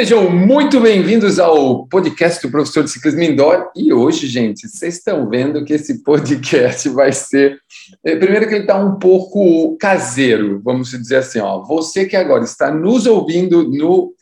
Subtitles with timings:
[0.00, 3.70] Sejam muito bem-vindos ao podcast do professor de ciclismo indoor.
[3.76, 7.60] E hoje, gente, vocês estão vendo que esse podcast vai ser.
[8.02, 11.38] Eh, primeiro, que ele está um pouco caseiro, vamos dizer assim.
[11.40, 11.62] Ó.
[11.64, 14.14] Você que agora está nos ouvindo no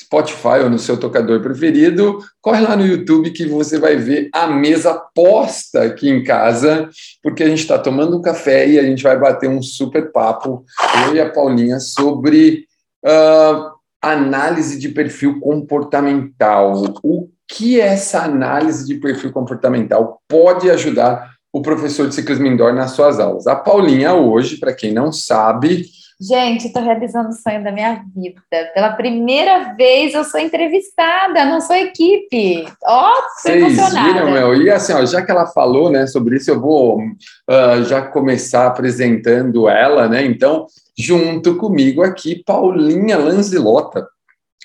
[0.00, 4.46] Spotify ou no seu tocador preferido, corre lá no YouTube que você vai ver a
[4.46, 6.88] mesa posta aqui em casa,
[7.22, 10.64] porque a gente está tomando um café e a gente vai bater um super papo,
[11.04, 12.64] eu e a Paulinha, sobre.
[13.04, 16.82] Uh, análise de perfil comportamental.
[17.02, 22.92] O que essa análise de perfil comportamental pode ajudar o professor de ciclismo indoor nas
[22.92, 23.46] suas aulas?
[23.46, 25.86] A Paulinha, hoje, para quem não sabe.
[26.18, 28.40] Gente, estou realizando o sonho da minha vida.
[28.74, 32.66] Pela primeira vez eu sou entrevistada, não sou equipe.
[32.84, 34.62] Ó, oh, Vocês viram, meu?
[34.62, 38.66] E assim, ó, já que ela falou né, sobre isso, eu vou uh, já começar
[38.66, 40.24] apresentando ela, né?
[40.24, 44.06] Então, junto comigo aqui, Paulinha Lanzilota,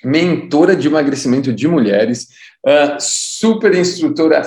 [0.04, 2.28] mentora de emagrecimento de mulheres,
[2.66, 4.44] uh, super instrutora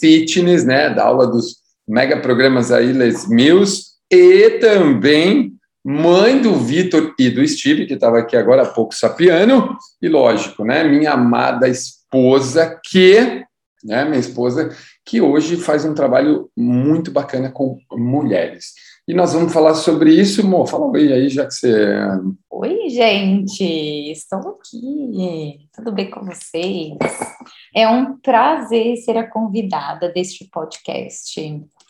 [0.00, 5.52] fitness, né, da aula dos mega programas aí, Les Mills, e também
[5.84, 10.64] mãe do Vitor e do Steve, que estava aqui agora há pouco sapiano, e lógico,
[10.64, 13.44] né, minha amada esposa, que,
[13.84, 18.72] né, minha esposa, que hoje faz um trabalho muito bacana com mulheres.
[19.08, 20.66] E nós vamos falar sobre isso, Mo.
[20.66, 21.96] Fala oi aí, já que você.
[22.50, 23.62] Oi, gente,
[24.10, 25.68] estou aqui.
[25.72, 26.96] Tudo bem com vocês?
[27.72, 31.40] É um prazer ser a convidada deste podcast.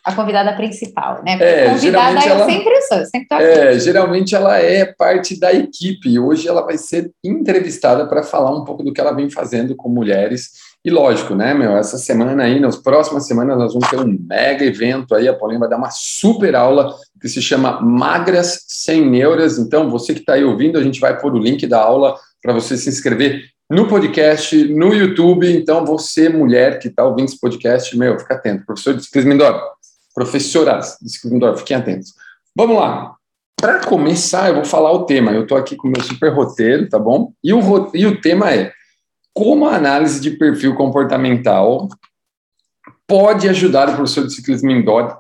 [0.05, 1.39] A convidada principal, né?
[1.39, 3.47] Porque é, convidada eu ela, sempre sou, sempre estou aqui.
[3.47, 6.19] É, geralmente ela é parte da equipe.
[6.19, 9.89] Hoje ela vai ser entrevistada para falar um pouco do que ela vem fazendo com
[9.89, 10.51] mulheres
[10.85, 14.65] e lógico, né, meu, essa semana aí, nas próximas semanas, nós vamos ter um mega
[14.65, 19.59] evento aí, a Paulinha vai dar uma super aula que se chama Magras Sem Neuras.
[19.59, 22.53] Então, você que está aí ouvindo, a gente vai pôr o link da aula para
[22.53, 25.53] você se inscrever no podcast, no YouTube.
[25.53, 28.65] Então, você, mulher que está ouvindo esse podcast, meu, fica atento.
[28.65, 29.61] Professor de ciclismo indoor,
[30.15, 32.15] professoras de ciclismo indoor, fiquem atentos.
[32.55, 33.13] Vamos lá.
[33.61, 35.33] Para começar, eu vou falar o tema.
[35.33, 37.33] Eu estou aqui com o meu super roteiro, tá bom?
[37.43, 38.71] E o, e o tema é
[39.37, 41.91] como a análise de perfil comportamental
[43.07, 45.15] pode ajudar o professor de ciclismo indoor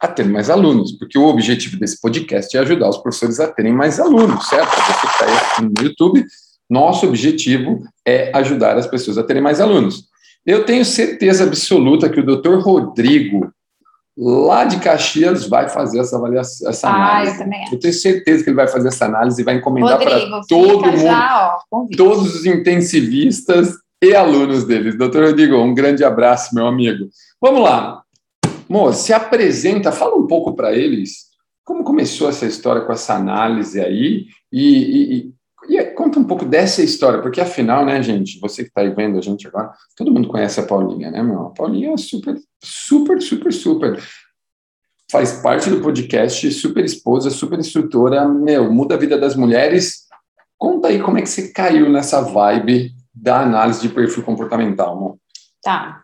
[0.00, 3.74] a ter mais alunos, porque o objetivo desse podcast é ajudar os professores a terem
[3.74, 4.70] mais alunos, certo?
[4.70, 6.24] Você que está aí no YouTube,
[6.70, 10.04] nosso objetivo é ajudar as pessoas a terem mais alunos.
[10.46, 12.60] Eu tenho certeza absoluta que o Dr.
[12.60, 13.52] Rodrigo
[14.20, 17.30] lá de Caxias vai fazer essa avaliação, essa análise.
[17.30, 17.74] Ah, eu também acho.
[17.74, 20.96] Eu tenho certeza que ele vai fazer essa análise e vai encomendar para todo mundo,
[20.98, 24.96] já, ó, todos os intensivistas e alunos deles.
[24.96, 27.08] Doutor Rodrigo, um grande abraço, meu amigo.
[27.40, 28.02] Vamos lá.
[28.68, 31.30] Mo, se apresenta, fala um pouco para eles
[31.70, 35.32] como começou essa história com essa análise aí e, e,
[35.68, 39.18] e, conta um pouco dessa história, porque afinal, né, gente, você que está aí vendo
[39.18, 41.46] a gente agora, todo mundo conhece a Paulinha, né, meu?
[41.46, 44.02] A Paulinha é super, super, super, super.
[45.10, 50.06] Faz parte do podcast, super esposa, super instrutora, meu, muda a vida das mulheres.
[50.56, 55.18] Conta aí como é que você caiu nessa vibe da análise de perfil comportamental, amor.
[55.62, 56.02] Tá.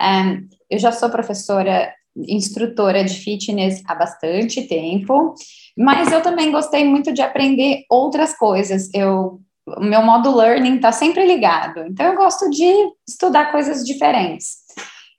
[0.00, 1.92] Um, eu já sou professora,
[2.26, 5.34] instrutora de fitness há bastante tempo.
[5.76, 8.88] Mas eu também gostei muito de aprender outras coisas.
[8.92, 11.80] Eu, o meu modo learning está sempre ligado.
[11.86, 12.66] Então eu gosto de
[13.06, 14.58] estudar coisas diferentes.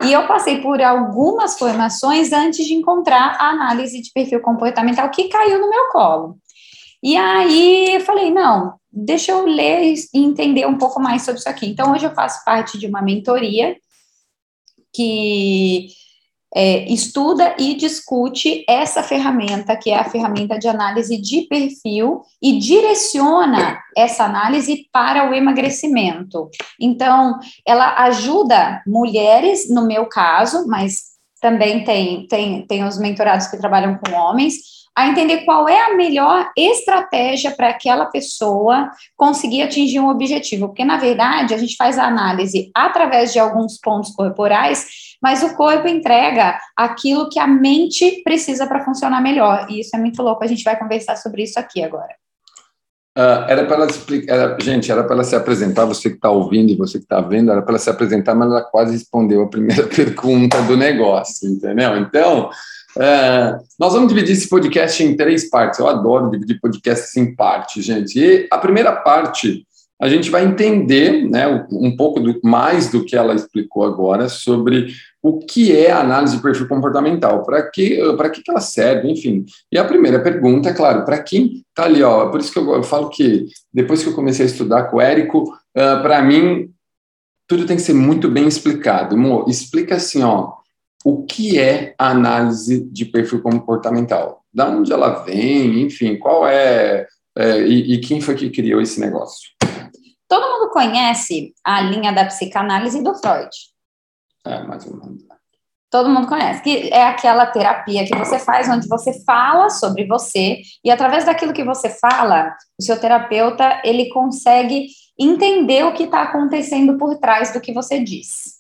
[0.03, 5.27] E eu passei por algumas formações antes de encontrar a análise de perfil comportamental que
[5.27, 6.37] caiu no meu colo.
[7.03, 11.49] E aí eu falei, não, deixa eu ler e entender um pouco mais sobre isso
[11.49, 11.67] aqui.
[11.67, 13.75] Então hoje eu faço parte de uma mentoria
[14.93, 15.87] que
[16.55, 22.57] é, estuda e discute essa ferramenta, que é a ferramenta de análise de perfil, e
[22.57, 26.49] direciona essa análise para o emagrecimento.
[26.79, 31.09] Então, ela ajuda mulheres, no meu caso, mas
[31.41, 35.95] também tem, tem, tem os mentorados que trabalham com homens, a entender qual é a
[35.95, 40.67] melhor estratégia para aquela pessoa conseguir atingir um objetivo.
[40.67, 45.55] Porque, na verdade, a gente faz a análise através de alguns pontos corporais, mas o
[45.55, 49.67] corpo entrega aquilo que a mente precisa para funcionar melhor.
[49.69, 50.43] E isso é muito louco.
[50.43, 52.13] A gente vai conversar sobre isso aqui agora.
[53.17, 56.71] Uh, era para ela explicar, gente, era para ela se apresentar, você que está ouvindo
[56.71, 59.49] e você que está vendo, era para ela se apresentar, mas ela quase respondeu a
[59.49, 61.97] primeira pergunta do negócio, entendeu?
[61.97, 62.49] Então,
[62.97, 65.79] é, nós vamos dividir esse podcast em três partes.
[65.79, 68.17] Eu adoro dividir podcasts em partes, gente.
[68.17, 69.65] E a primeira parte,
[70.01, 74.93] a gente vai entender né, um pouco do, mais do que ela explicou agora sobre
[75.21, 79.45] o que é a análise de perfil comportamental, para que, que, que ela serve, enfim.
[79.71, 82.73] E a primeira pergunta, é claro, para quem está ali, ó, por isso que eu,
[82.73, 86.71] eu, falo que depois que eu comecei a estudar com o Érico, uh, para mim,
[87.47, 89.17] tudo tem que ser muito bem explicado.
[89.17, 90.53] Mo, explica assim, ó,
[91.03, 94.43] o que é a análise de perfil comportamental?
[94.53, 97.07] Da onde ela vem, enfim, qual é,
[97.37, 99.49] é e, e quem foi que criou esse negócio?
[100.27, 103.49] Todo mundo conhece a linha da psicanálise do Freud.
[104.49, 105.23] É, mais ou menos.
[105.91, 110.61] Todo mundo conhece, que é aquela terapia que você faz onde você fala sobre você
[110.83, 114.87] e através daquilo que você fala, o seu terapeuta ele consegue
[115.19, 118.59] entender o que está acontecendo por trás do que você diz.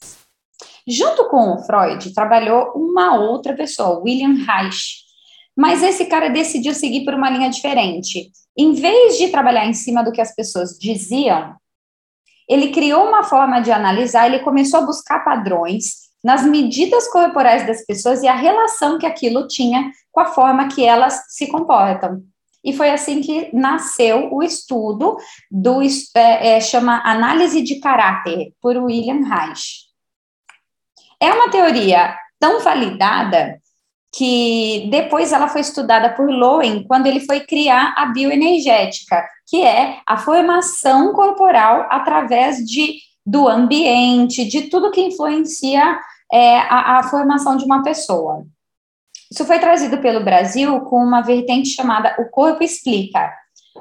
[0.87, 5.03] Junto com o Freud, trabalhou uma outra pessoa, William Reich.
[5.55, 8.31] Mas esse cara decidiu seguir por uma linha diferente.
[8.57, 11.55] Em vez de trabalhar em cima do que as pessoas diziam,
[12.49, 17.85] ele criou uma forma de analisar, ele começou a buscar padrões nas medidas corporais das
[17.85, 22.23] pessoas e a relação que aquilo tinha com a forma que elas se comportam.
[22.63, 25.15] E foi assim que nasceu o estudo
[25.49, 25.81] do
[26.15, 29.87] é, é, chama análise de caráter por William Reich.
[31.21, 33.61] É uma teoria tão validada
[34.11, 39.99] que depois ela foi estudada por Lowen quando ele foi criar a bioenergética, que é
[40.05, 45.99] a formação corporal através de do ambiente, de tudo que influencia
[46.31, 48.43] é, a, a formação de uma pessoa.
[49.31, 53.31] Isso foi trazido pelo Brasil com uma vertente chamada O Corpo Explica.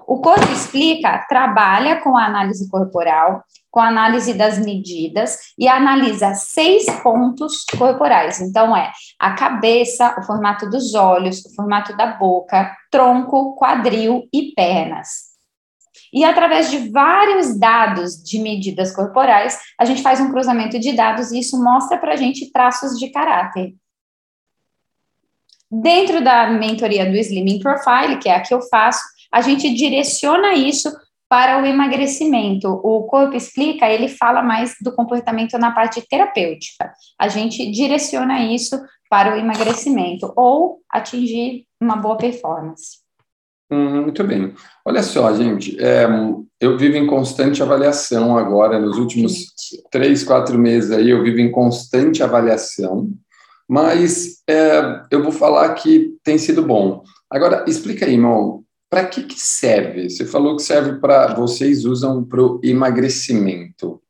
[0.07, 6.35] O Corpo Explica trabalha com a análise corporal, com a análise das medidas e analisa
[6.35, 8.41] seis pontos corporais.
[8.41, 14.53] Então, é a cabeça, o formato dos olhos, o formato da boca, tronco, quadril e
[14.55, 15.29] pernas.
[16.13, 21.31] E através de vários dados de medidas corporais, a gente faz um cruzamento de dados
[21.31, 23.75] e isso mostra para a gente traços de caráter.
[25.71, 30.55] Dentro da mentoria do Slimming Profile, que é a que eu faço, a gente direciona
[30.55, 30.91] isso
[31.29, 32.69] para o emagrecimento.
[32.69, 36.93] O corpo explica, ele fala mais do comportamento na parte terapêutica.
[37.21, 38.81] A gente direciona isso
[39.11, 42.99] para o emagrecimento ou atingir uma boa performance.
[43.71, 44.55] Hum, muito bem.
[44.85, 46.07] Olha só, gente, é,
[46.59, 49.53] eu vivo em constante avaliação agora, nos últimos
[49.91, 53.11] três, quatro meses aí, eu vivo em constante avaliação,
[53.69, 57.03] mas é, eu vou falar que tem sido bom.
[57.31, 60.09] Agora, explica aí, irmão, para que, que serve?
[60.09, 64.01] Você falou que serve para, vocês usam para o emagrecimento,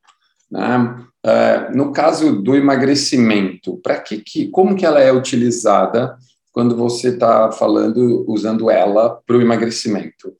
[0.51, 1.05] né?
[1.25, 6.17] É, no caso do emagrecimento, para que, que, como que ela é utilizada
[6.53, 10.33] quando você está falando, usando ela para o emagrecimento?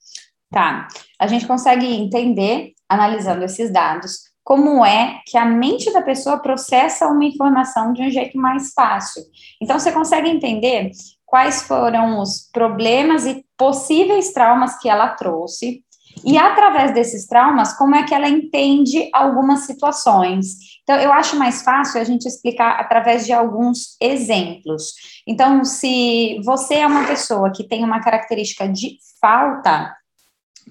[0.51, 0.89] Tá.
[1.19, 7.07] A gente consegue entender, analisando esses dados, como é que a mente da pessoa processa
[7.09, 9.23] uma informação de um jeito mais fácil.
[9.61, 10.91] Então, você consegue entender
[11.29, 15.85] quais foram os problemas e possíveis traumas que ela trouxe,
[16.25, 20.57] e através desses traumas, como é que ela entende algumas situações.
[20.83, 24.95] Então, eu acho mais fácil a gente explicar através de alguns exemplos.
[25.27, 29.95] Então, se você é uma pessoa que tem uma característica de falta,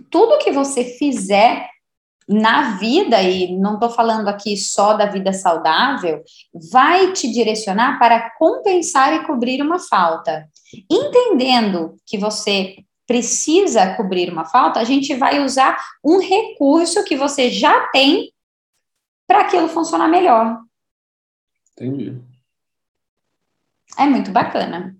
[0.09, 1.69] tudo que você fizer
[2.27, 6.21] na vida, e não estou falando aqui só da vida saudável,
[6.71, 10.45] vai te direcionar para compensar e cobrir uma falta.
[10.89, 17.49] Entendendo que você precisa cobrir uma falta, a gente vai usar um recurso que você
[17.49, 18.33] já tem
[19.25, 20.59] para aquilo funcionar melhor.
[21.71, 22.21] Entendi.
[23.97, 24.95] É muito bacana.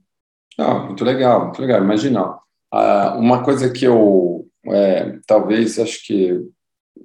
[0.58, 1.84] Ah, muito legal, muito legal.
[1.84, 2.26] Imagina,
[2.74, 6.46] uh, uma coisa que eu é, talvez acho que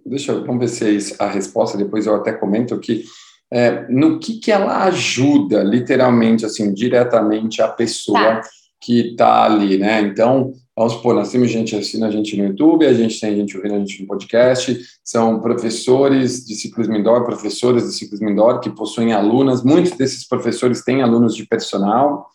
[0.04, 3.04] deixa eu vamos ver se é a resposta depois eu até comento que
[3.52, 8.42] é, no que que ela ajuda literalmente assim diretamente a pessoa tá.
[8.80, 10.00] que está ali, né?
[10.00, 13.54] Então Vamos supor, nós temos gente assistindo a gente no YouTube, a gente tem gente
[13.56, 18.70] ouvindo a gente no podcast, são professores de ciclismo indoor, professoras de ciclismo indoor que
[18.70, 22.26] possuem alunas, muitos desses professores têm alunos de personal,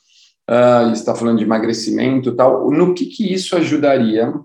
[0.48, 2.70] uh, está falando de emagrecimento tal.
[2.70, 4.44] No que, que isso ajudaria uh,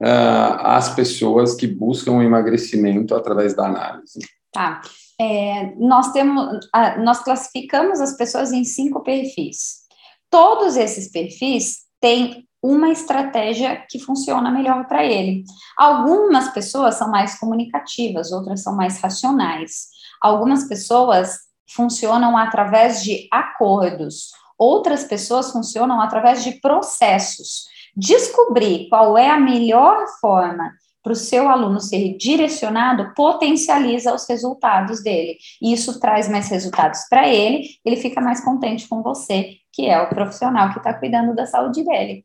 [0.00, 4.18] as pessoas que buscam o emagrecimento através da análise?
[4.50, 4.80] Tá.
[5.18, 6.60] É, nós temos,
[6.98, 9.86] nós classificamos as pessoas em cinco perfis.
[10.30, 15.44] Todos esses perfis têm uma estratégia que funciona melhor para ele.
[15.78, 19.88] Algumas pessoas são mais comunicativas, outras são mais racionais.
[20.20, 21.38] Algumas pessoas
[21.74, 27.66] funcionam através de acordos, outras pessoas funcionam através de processos.
[27.96, 30.72] Descobrir qual é a melhor forma
[31.06, 35.36] para o seu aluno ser direcionado potencializa os resultados dele.
[35.62, 40.02] E isso traz mais resultados para ele, ele fica mais contente com você, que é
[40.02, 42.24] o profissional que está cuidando da saúde dele.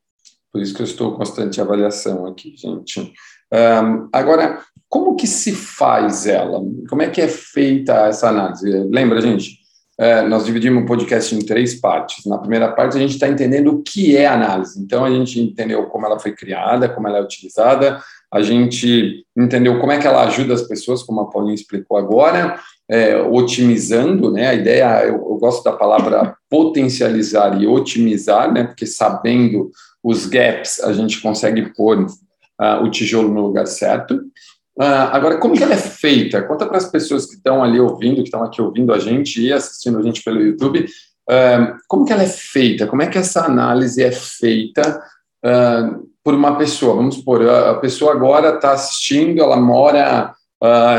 [0.52, 3.14] Por isso que eu estou constante avaliação aqui, gente.
[3.54, 4.60] Um, agora,
[4.90, 6.60] como que se faz ela?
[6.90, 8.68] Como é que é feita essa análise?
[8.90, 9.62] Lembra, gente?
[10.00, 12.26] É, nós dividimos o podcast em três partes.
[12.26, 14.82] Na primeira parte, a gente está entendendo o que é análise.
[14.82, 18.02] Então, a gente entendeu como ela foi criada, como ela é utilizada,
[18.34, 22.60] a gente entendeu como é que ela ajuda as pessoas, como a Paulinha explicou agora,
[22.90, 24.48] é, otimizando, né?
[24.48, 28.64] A ideia, eu, eu, gosto da palavra potencializar e otimizar, né?
[28.64, 29.70] Porque sabendo
[30.04, 34.16] os gaps, a gente consegue pôr uh, o tijolo no lugar certo.
[34.78, 36.42] Uh, agora, como que ela é feita?
[36.44, 39.52] Conta para as pessoas que estão ali ouvindo, que estão aqui ouvindo a gente e
[39.52, 40.86] assistindo a gente pelo YouTube,
[41.30, 42.88] uh, como que ela é feita?
[42.88, 45.02] Como é que essa análise é feita
[45.46, 46.96] uh, por uma pessoa?
[46.96, 50.34] Vamos supor, a pessoa agora está assistindo, ela mora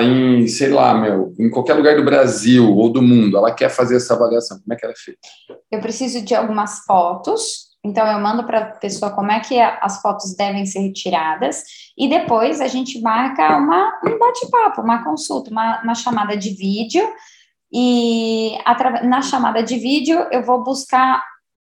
[0.02, 3.96] em, sei lá, meu, em qualquer lugar do Brasil ou do mundo, ela quer fazer
[3.96, 4.58] essa avaliação.
[4.58, 5.20] Como é que ela é feita?
[5.70, 10.00] Eu preciso de algumas fotos então, eu mando para a pessoa como é que as
[10.00, 11.64] fotos devem ser retiradas
[11.98, 17.02] e depois a gente marca uma, um bate-papo, uma consulta, uma, uma chamada de vídeo.
[17.72, 18.56] E
[19.04, 21.24] na chamada de vídeo eu vou buscar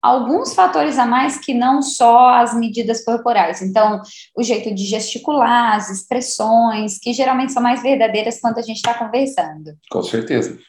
[0.03, 3.61] alguns fatores a mais que não só as medidas corporais.
[3.61, 4.01] Então,
[4.37, 8.93] o jeito de gesticular, as expressões, que geralmente são mais verdadeiras quando a gente está
[8.93, 9.71] conversando.
[9.89, 10.59] Com certeza.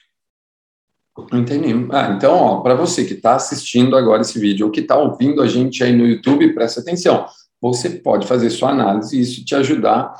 [1.32, 1.88] Entendi.
[1.92, 5.48] Ah, então, para você que está assistindo agora esse vídeo ou que está ouvindo a
[5.48, 7.26] gente aí no YouTube, presta atenção.
[7.60, 10.14] Você pode fazer sua análise e isso te ajudar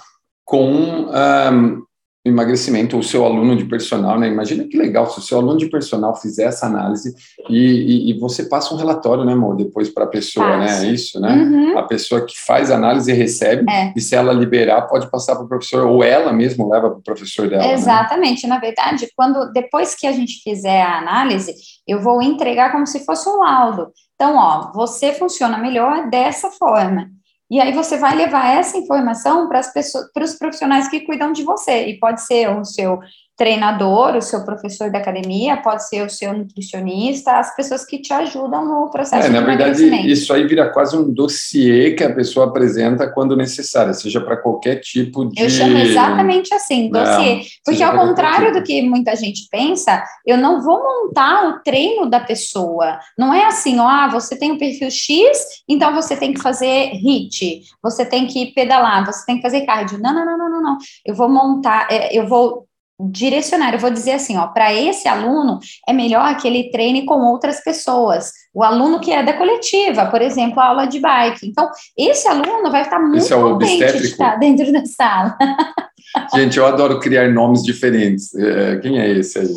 [0.45, 1.85] com um,
[2.25, 4.29] emagrecimento, o seu aluno de personal, né?
[4.29, 7.15] Imagina que legal se o seu aluno de personal fizer essa análise
[7.51, 10.87] e, e, e você passa um relatório, né, amor, depois para a pessoa, né?
[10.87, 11.35] Isso, né?
[11.35, 11.79] Uhum.
[11.79, 13.93] A pessoa que faz a análise recebe é.
[13.95, 17.03] e se ela liberar, pode passar para o professor, ou ela mesmo leva para o
[17.03, 17.63] professor dela.
[17.63, 17.75] Né?
[17.75, 18.47] Exatamente.
[18.47, 18.55] Né?
[18.55, 21.55] Na verdade, quando depois que a gente fizer a análise,
[21.87, 23.89] eu vou entregar como se fosse um laudo.
[24.15, 27.11] Então, ó, você funciona melhor dessa forma.
[27.55, 31.33] E aí você vai levar essa informação para as pessoas, para os profissionais que cuidam
[31.33, 31.87] de você.
[31.87, 32.99] E pode ser o seu
[33.37, 38.13] treinador, o seu professor da academia, pode ser o seu nutricionista, as pessoas que te
[38.13, 42.15] ajudam no processo é, de Na verdade, isso aí vira quase um dossiê que a
[42.15, 45.43] pessoa apresenta quando necessário, seja para qualquer tipo de...
[45.43, 47.37] Eu chamo exatamente assim, dossiê.
[47.37, 48.61] Não, porque ao contrário tipo.
[48.61, 52.99] do que muita gente pensa, eu não vou montar o treino da pessoa.
[53.19, 56.93] Não é assim, ó, ah, você tem o perfil X, então você tem que fazer
[56.93, 59.99] HIT, você tem que pedalar, você tem que fazer cardio.
[59.99, 60.79] Não, não, não, não, não, não.
[61.05, 62.67] Eu vou montar, é, eu vou
[63.01, 63.73] direcionar.
[63.73, 65.59] Eu vou dizer assim, ó, para esse aluno
[65.89, 68.31] é melhor que ele treine com outras pessoas.
[68.53, 71.47] O aluno que é da coletiva, por exemplo, a aula de bike.
[71.49, 75.37] Então, esse aluno vai estar muito é contente de estar dentro da sala.
[76.35, 78.35] Gente, eu adoro criar nomes diferentes.
[78.35, 79.49] É, quem é esse aí?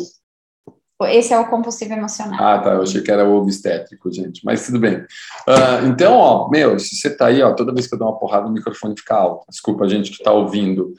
[1.06, 2.36] Esse é o compulsivo emocional.
[2.42, 2.70] Ah, tá.
[2.70, 4.44] Eu achei que era o obstétrico, gente.
[4.44, 4.96] Mas tudo bem.
[4.96, 8.18] Uh, então, ó, meu, se você tá aí, ó, toda vez que eu dou uma
[8.18, 9.46] porrada, o microfone fica alto.
[9.48, 10.92] Desculpa, a gente que está ouvindo.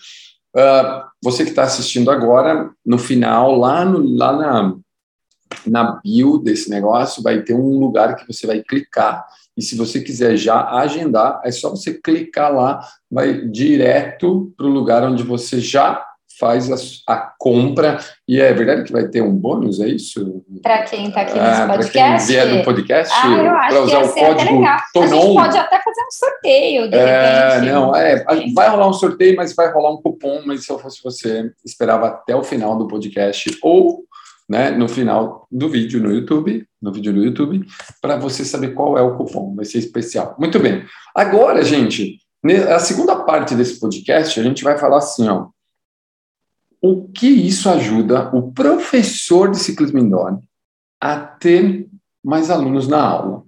[0.56, 4.76] Uh, você que está assistindo agora, no final, lá, no, lá na,
[5.66, 9.26] na bio desse negócio, vai ter um lugar que você vai clicar.
[9.56, 12.80] E se você quiser já agendar, é só você clicar lá,
[13.12, 16.09] vai direto para o lugar onde você já
[16.40, 18.00] faz a, a, compra.
[18.28, 20.44] E é verdade que vai ter um bônus, é isso?
[20.62, 21.92] Para quem está aqui nesse ah, podcast?
[21.92, 25.04] Para quem vier do podcast, ah, eu acho para usar o código Tonon.
[25.04, 27.72] A gente pode até fazer um sorteio, de é, repente.
[27.72, 31.04] Não, é, vai rolar um sorteio, mas vai rolar um cupom, mas se eu fosse
[31.04, 34.06] você, esperava até o final do podcast ou
[34.50, 37.64] né, no final do vídeo no YouTube, no vídeo no YouTube,
[38.02, 40.36] para você saber qual é o cupom, vai ser especial.
[40.40, 40.84] Muito bem.
[41.16, 42.18] Agora, gente,
[42.68, 45.50] a segunda parte desse podcast, a gente vai falar assim, ó,
[46.82, 50.40] o que isso ajuda o professor de ciclismo indoor
[51.02, 51.88] a ter
[52.24, 53.44] mais alunos na aula.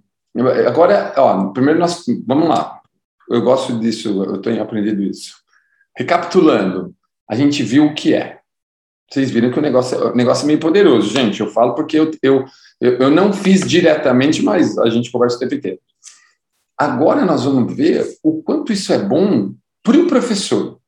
[0.67, 2.81] Agora, ó, primeiro nós, vamos lá.
[3.29, 5.35] Eu gosto disso, eu tenho aprendido isso.
[5.97, 6.93] Recapitulando,
[7.29, 8.39] a gente viu o que é.
[9.09, 11.41] Vocês viram que o negócio, o negócio é meio poderoso, gente.
[11.41, 12.45] Eu falo porque eu, eu,
[12.79, 15.79] eu não fiz diretamente, mas a gente conversa o tempo inteiro.
[16.77, 20.79] Agora nós vamos ver o quanto isso é bom para o professor.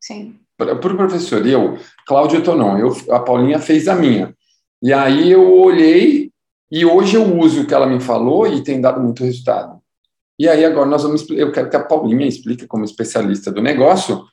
[0.00, 4.34] Sim para o professor, eu, Cláudio Tonon, eu, a Paulinha fez a minha.
[4.82, 6.30] E aí eu olhei
[6.70, 9.80] e hoje eu uso o que ela me falou e tem dado muito resultado.
[10.38, 14.24] E aí agora nós vamos, eu quero que a Paulinha explique como especialista do negócio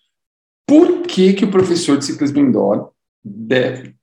[0.66, 2.92] por que que o professor de ciclismo indoor
[3.24, 3.96] deve,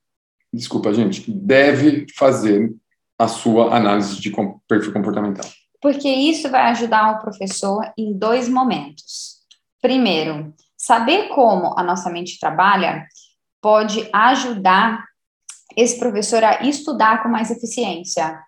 [0.53, 2.73] desculpa gente, deve fazer
[3.17, 4.31] a sua análise de
[4.67, 5.49] perfil comportamental.
[5.81, 9.37] Porque isso vai ajudar o professor em dois momentos.
[9.81, 10.53] Primeiro,
[10.87, 13.05] Saber como a nossa mente trabalha
[13.61, 15.03] pode ajudar
[15.75, 18.39] esse professor a estudar com mais eficiência.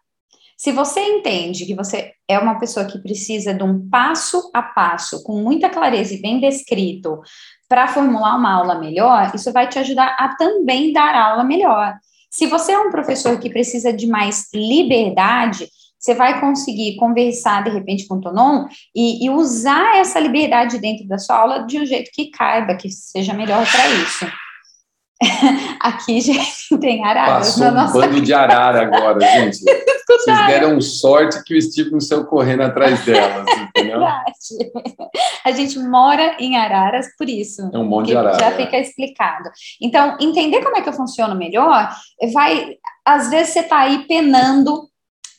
[0.58, 5.22] Se você entende que você é uma pessoa que precisa de um passo a passo,
[5.24, 7.19] com muita clareza e bem descrito,
[7.67, 11.93] para formular uma aula melhor, isso vai te ajudar a também dar aula melhor.
[12.31, 15.67] Se você é um professor que precisa de mais liberdade,
[16.00, 18.65] você vai conseguir conversar de repente com o Tonon
[18.96, 22.89] e, e usar essa liberdade dentro da sua aula de um jeito que caiba, que
[22.89, 24.25] seja melhor para isso.
[25.82, 27.50] Aqui, gente, tem araras.
[27.50, 27.94] Passou um nossa...
[27.94, 29.60] bando de arara agora, gente.
[30.08, 34.00] Vocês deram sorte que o Steve não saiu correndo atrás delas, entendeu?
[34.00, 34.34] Verdade.
[35.46, 37.70] A gente mora em araras por isso.
[37.74, 38.39] É um monte de arara.
[38.39, 39.50] Já fica explicado.
[39.82, 41.89] Então, entender como é que eu funciono melhor,
[42.34, 42.75] vai...
[43.06, 44.88] Às vezes você está aí penando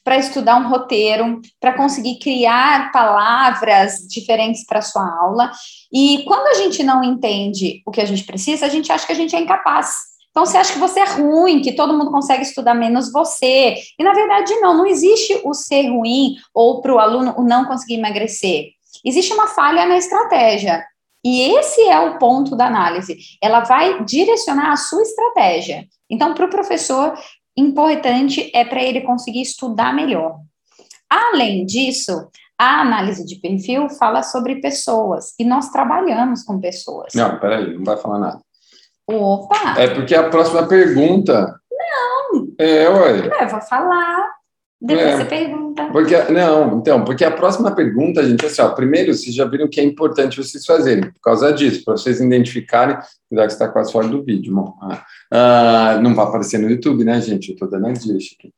[0.05, 5.51] para estudar um roteiro, para conseguir criar palavras diferentes para sua aula.
[5.93, 9.13] E quando a gente não entende o que a gente precisa, a gente acha que
[9.13, 10.11] a gente é incapaz.
[10.31, 13.75] Então, você acha que você é ruim, que todo mundo consegue estudar menos você.
[13.99, 17.65] E, na verdade, não, não existe o ser ruim ou para o aluno o não
[17.65, 18.69] conseguir emagrecer.
[19.05, 20.85] Existe uma falha na estratégia.
[21.25, 23.19] E esse é o ponto da análise.
[23.43, 25.85] Ela vai direcionar a sua estratégia.
[26.09, 27.15] Então, para o professor,
[27.61, 30.41] importante é para ele conseguir estudar melhor.
[31.09, 37.13] Além disso, a análise de perfil fala sobre pessoas e nós trabalhamos com pessoas.
[37.15, 38.41] Não, peraí, não vai falar nada.
[39.07, 39.75] Opa!
[39.79, 41.59] É porque a próxima pergunta.
[41.71, 42.47] Não!
[42.59, 43.43] É, ué.
[43.43, 44.40] Eu vou falar.
[44.81, 45.91] Depois é, você pergunta.
[45.93, 49.79] Porque, não, então, porque a próxima pergunta, gente, assim, ó, primeiro, vocês já viram que
[49.79, 52.97] é importante vocês fazerem, por causa disso, para vocês identificarem,
[53.29, 57.05] cuidado que está quase fora do vídeo, bom, ah, ah, não vai aparecer no YouTube,
[57.05, 57.51] né, gente?
[57.51, 58.55] Eu estou dando as dicas aqui.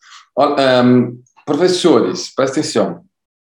[0.84, 3.02] um, professores, presta atenção.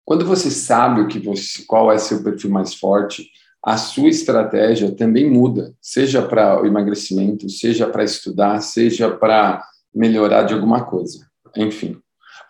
[0.05, 3.27] Quando você sabe o que você, qual é seu perfil mais forte,
[3.63, 10.43] a sua estratégia também muda, seja para o emagrecimento, seja para estudar, seja para melhorar
[10.43, 11.27] de alguma coisa.
[11.55, 12.01] Enfim.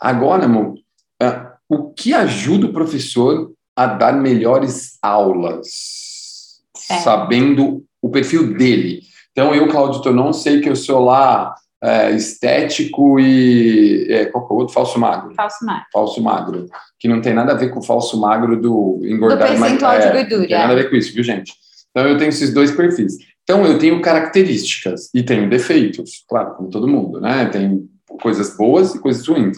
[0.01, 0.73] Agora, amor,
[1.21, 6.59] é, o que ajuda o professor a dar melhores aulas,
[6.89, 6.97] é.
[6.97, 9.01] sabendo o perfil dele?
[9.31, 14.07] Então, eu, Claudio não sei que eu sou lá é, estético e.
[14.09, 14.73] É, qual é o outro?
[14.73, 15.35] Falso magro.
[15.35, 15.85] Falso magro.
[15.93, 16.65] Falso magro.
[16.99, 20.05] Que não tem nada a ver com o falso magro do engordar do percentual mais.
[20.05, 20.41] De gordura.
[20.41, 21.53] Não tem nada a ver com isso, viu, gente?
[21.91, 23.17] Então, eu tenho esses dois perfis.
[23.43, 27.45] Então, eu tenho características e tenho defeitos, claro, como todo mundo, né?
[27.45, 27.87] Tem
[28.21, 29.57] coisas boas e coisas ruins.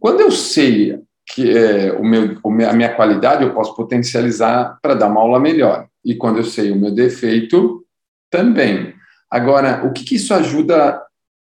[0.00, 0.98] Quando eu sei
[1.34, 2.36] que é, o meu,
[2.68, 5.86] a minha qualidade, eu posso potencializar para dar uma aula melhor.
[6.04, 7.84] E quando eu sei o meu defeito,
[8.30, 8.94] também.
[9.30, 11.00] Agora, o que, que isso ajuda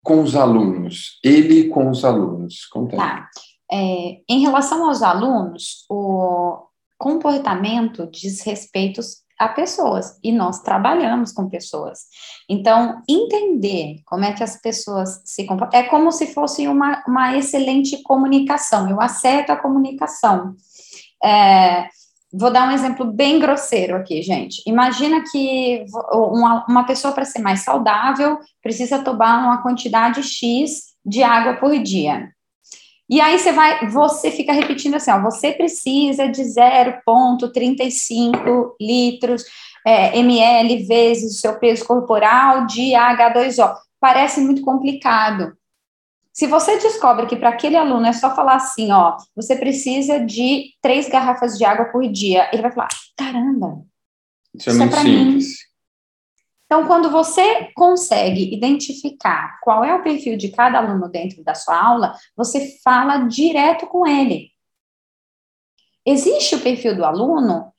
[0.04, 1.20] com os alunos?
[1.24, 2.66] Ele com os alunos?
[2.68, 3.30] Conta tá.
[3.72, 9.02] É, em relação aos alunos, o comportamento diz respeito
[9.40, 12.06] a pessoas e nós trabalhamos com pessoas.
[12.50, 17.38] Então, entender como é que as pessoas se comportam é como se fosse uma, uma
[17.38, 18.90] excelente comunicação.
[18.90, 20.56] Eu acerto a comunicação.
[21.24, 21.88] É,
[22.32, 24.62] vou dar um exemplo bem grosseiro aqui, gente.
[24.66, 31.24] Imagina que uma, uma pessoa, para ser mais saudável, precisa tomar uma quantidade X de
[31.24, 32.35] água por dia.
[33.10, 39.46] E aí você vai, você fica repetindo assim, ó, você precisa de 0,35 litros
[39.86, 43.76] é, ml vezes o seu peso corporal de H2O.
[44.00, 45.56] Parece muito complicado.
[46.34, 50.74] Se você descobre que para aquele aluno é só falar assim, ó, você precisa de
[50.82, 53.82] três garrafas de água por dia, ele vai falar, caramba,
[54.54, 55.46] isso, é isso é, muito é simples.
[55.46, 55.65] Mim.
[56.66, 61.80] Então, quando você consegue identificar qual é o perfil de cada aluno dentro da sua
[61.80, 64.50] aula, você fala direto com ele.
[66.06, 67.72] Existe o perfil do aluno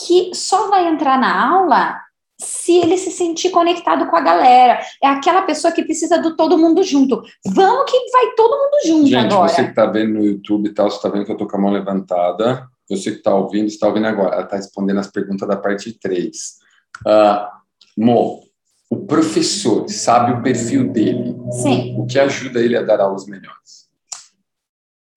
[0.00, 2.00] que só vai entrar na aula
[2.40, 4.80] se ele se sentir conectado com a galera.
[5.02, 7.20] É aquela pessoa que precisa do todo mundo junto.
[7.44, 9.48] Vamos que vai todo mundo junto Gente, agora.
[9.48, 11.56] você que está vendo no YouTube e tal, você está vendo que eu estou com
[11.56, 12.68] a mão levantada.
[12.88, 14.34] Você que está ouvindo, está ouvindo agora.
[14.34, 16.58] Ela está respondendo as perguntas da parte 3.
[17.04, 17.57] Uh,
[17.98, 18.44] Mo,
[18.88, 21.36] o professor sabe o perfil dele.
[21.50, 21.96] Sim.
[21.98, 23.88] O que ajuda ele a dar aulas melhores?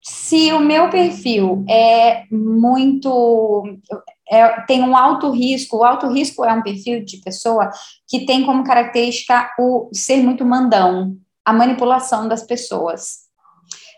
[0.02, 3.62] Se o meu perfil é muito.
[4.28, 7.70] É, tem um alto risco, o alto risco é um perfil de pessoa
[8.08, 13.21] que tem como característica o ser muito mandão, a manipulação das pessoas.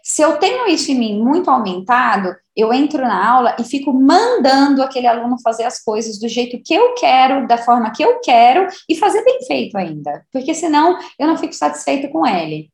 [0.07, 4.83] Se eu tenho isso em mim muito aumentado, eu entro na aula e fico mandando
[4.83, 8.67] aquele aluno fazer as coisas do jeito que eu quero, da forma que eu quero
[8.87, 12.71] e fazer bem feito ainda, porque senão eu não fico satisfeito com ele.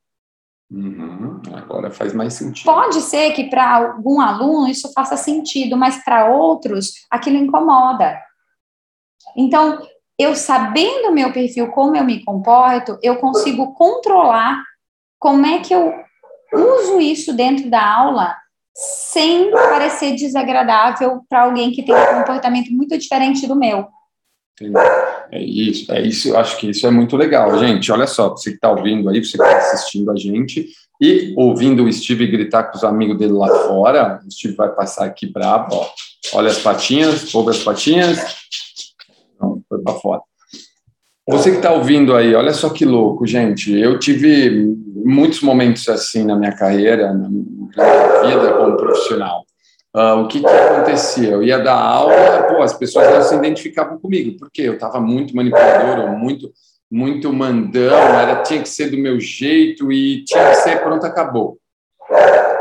[0.72, 2.64] Uhum, agora faz mais sentido.
[2.64, 8.20] Pode ser que para algum aluno isso faça sentido, mas para outros aquilo incomoda.
[9.36, 9.80] Então,
[10.18, 14.60] eu sabendo o meu perfil, como eu me comporto, eu consigo controlar
[15.16, 16.09] como é que eu
[16.52, 18.36] uso isso dentro da aula
[18.74, 23.88] sem parecer desagradável para alguém que tem um comportamento muito diferente do meu.
[25.32, 27.90] É isso, é isso, acho que isso é muito legal, gente.
[27.90, 30.68] Olha só, você que está ouvindo aí, você que está assistindo a gente
[31.00, 35.06] e ouvindo o Steve gritar com os amigos dele lá fora, o Steve vai passar
[35.06, 35.90] aqui bravo, ó.
[36.34, 38.18] Olha as patinhas, ouve as patinhas.
[39.40, 40.22] Não, foi para fora.
[41.30, 43.72] Você que está ouvindo aí, olha só que louco, gente.
[43.78, 44.50] Eu tive
[45.04, 49.44] muitos momentos assim na minha carreira, na minha vida como profissional.
[49.94, 51.30] Uh, o que, que acontecia?
[51.30, 55.34] Eu ia dar aula, pô, as pessoas não se identificavam comigo, porque eu estava muito
[55.34, 56.52] manipulador, muito,
[56.90, 61.58] muito mandão, era, tinha que ser do meu jeito e tinha que ser pronto, acabou.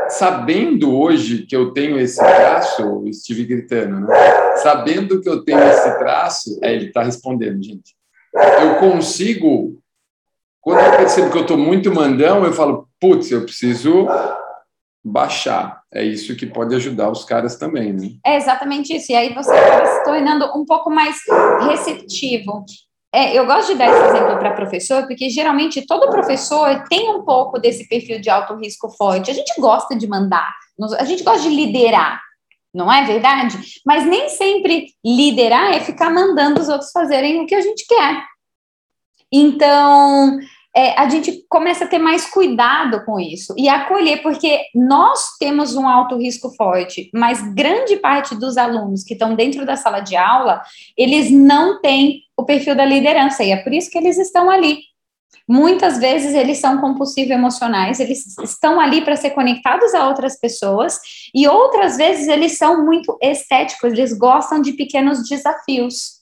[0.10, 4.16] Sabendo hoje que eu tenho esse traço, estive gritando, né?
[4.58, 7.99] Sabendo que eu tenho esse traço, é, ele está respondendo, gente.
[8.34, 9.82] Eu consigo,
[10.62, 14.08] quando eu percebo que eu estou muito mandão, eu falo, putz, eu preciso
[15.04, 15.82] baixar.
[15.92, 18.10] É isso que pode ajudar os caras também, né?
[18.26, 19.12] É exatamente isso.
[19.12, 21.18] E aí você acaba se tornando um pouco mais
[21.68, 22.64] receptivo.
[23.14, 27.24] É, eu gosto de dar esse exemplo para professor, porque geralmente todo professor tem um
[27.24, 29.32] pouco desse perfil de alto risco forte.
[29.32, 30.54] A gente gosta de mandar,
[31.00, 32.22] a gente gosta de liderar,
[32.74, 33.58] não é verdade?
[33.86, 38.24] Mas nem sempre liderar é ficar mandando os outros fazerem o que a gente quer.
[39.32, 40.40] Então,
[40.76, 45.76] é, a gente começa a ter mais cuidado com isso e acolher, porque nós temos
[45.76, 50.16] um alto risco forte, mas grande parte dos alunos que estão dentro da sala de
[50.16, 50.62] aula,
[50.98, 54.80] eles não têm o perfil da liderança, e é por isso que eles estão ali.
[55.50, 61.00] Muitas vezes eles são compulsivos emocionais, eles estão ali para ser conectados a outras pessoas,
[61.34, 66.20] e outras vezes eles são muito estéticos, eles gostam de pequenos desafios.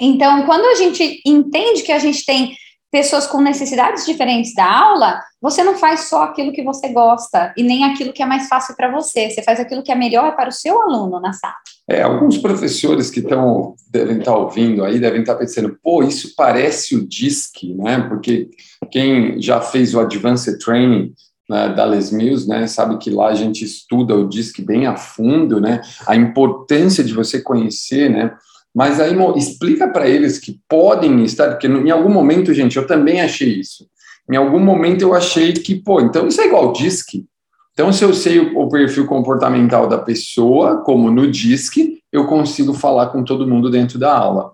[0.00, 2.56] Então, quando a gente entende que a gente tem
[2.92, 7.62] pessoas com necessidades diferentes da aula, você não faz só aquilo que você gosta e
[7.62, 9.30] nem aquilo que é mais fácil para você.
[9.30, 11.54] Você faz aquilo que é melhor para o seu aluno na sala.
[11.88, 16.02] É, alguns professores que estão devem estar tá ouvindo aí devem estar tá pensando, pô,
[16.02, 18.06] isso parece o DISC, né?
[18.08, 18.50] Porque
[18.90, 21.14] quem já fez o Advanced Training
[21.48, 24.96] né, da Les Mills, né, sabe que lá a gente estuda o DISC bem a
[24.96, 25.80] fundo, né?
[26.06, 28.32] A importância de você conhecer, né?
[28.74, 33.20] Mas aí explica para eles que podem estar, porque em algum momento, gente, eu também
[33.20, 33.86] achei isso.
[34.30, 37.26] Em algum momento eu achei que, pô, então isso é igual DISC.
[37.72, 43.06] Então, se eu sei o, perfil comportamental da pessoa, como no DISC, eu consigo falar
[43.06, 44.50] com todo mundo dentro da aula.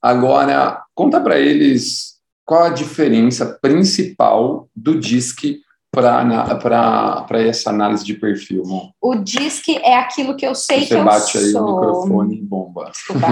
[0.00, 5.60] Agora, conta para eles qual a diferença principal do DISC
[5.92, 8.62] para essa análise de perfil?
[9.00, 11.12] O DISC é aquilo que eu sei Você que eu sou.
[11.12, 12.90] Você bate aí o microfone e bomba.
[12.90, 13.26] Desculpa.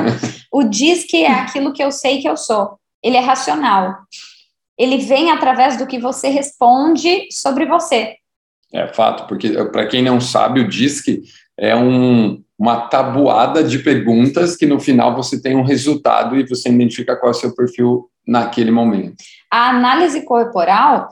[0.53, 2.79] o DISC é aquilo que eu sei que eu sou.
[3.03, 3.97] Ele é racional.
[4.79, 8.17] Ele vem através do que você responde sobre você.
[8.73, 11.23] É fato, porque para quem não sabe, o DISC
[11.59, 16.69] é um, uma tabuada de perguntas que no final você tem um resultado e você
[16.69, 19.17] identifica qual é o seu perfil naquele momento.
[19.51, 21.09] A análise corporal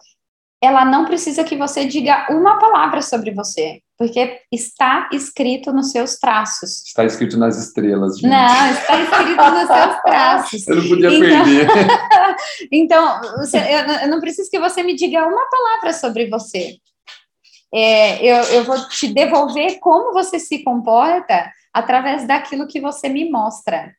[0.62, 6.16] ela não precisa que você diga uma palavra sobre você, porque está escrito nos seus
[6.16, 6.84] traços.
[6.84, 8.18] Está escrito nas estrelas.
[8.18, 8.30] Gente.
[8.30, 10.68] Não, está escrito nos seus traços.
[10.68, 11.68] Eu não podia então, perder.
[12.72, 16.76] então, você, eu, eu, não preciso que você me diga uma palavra sobre você.
[17.72, 23.30] É, eu, eu vou te devolver como você se comporta através daquilo que você me
[23.30, 23.92] mostra.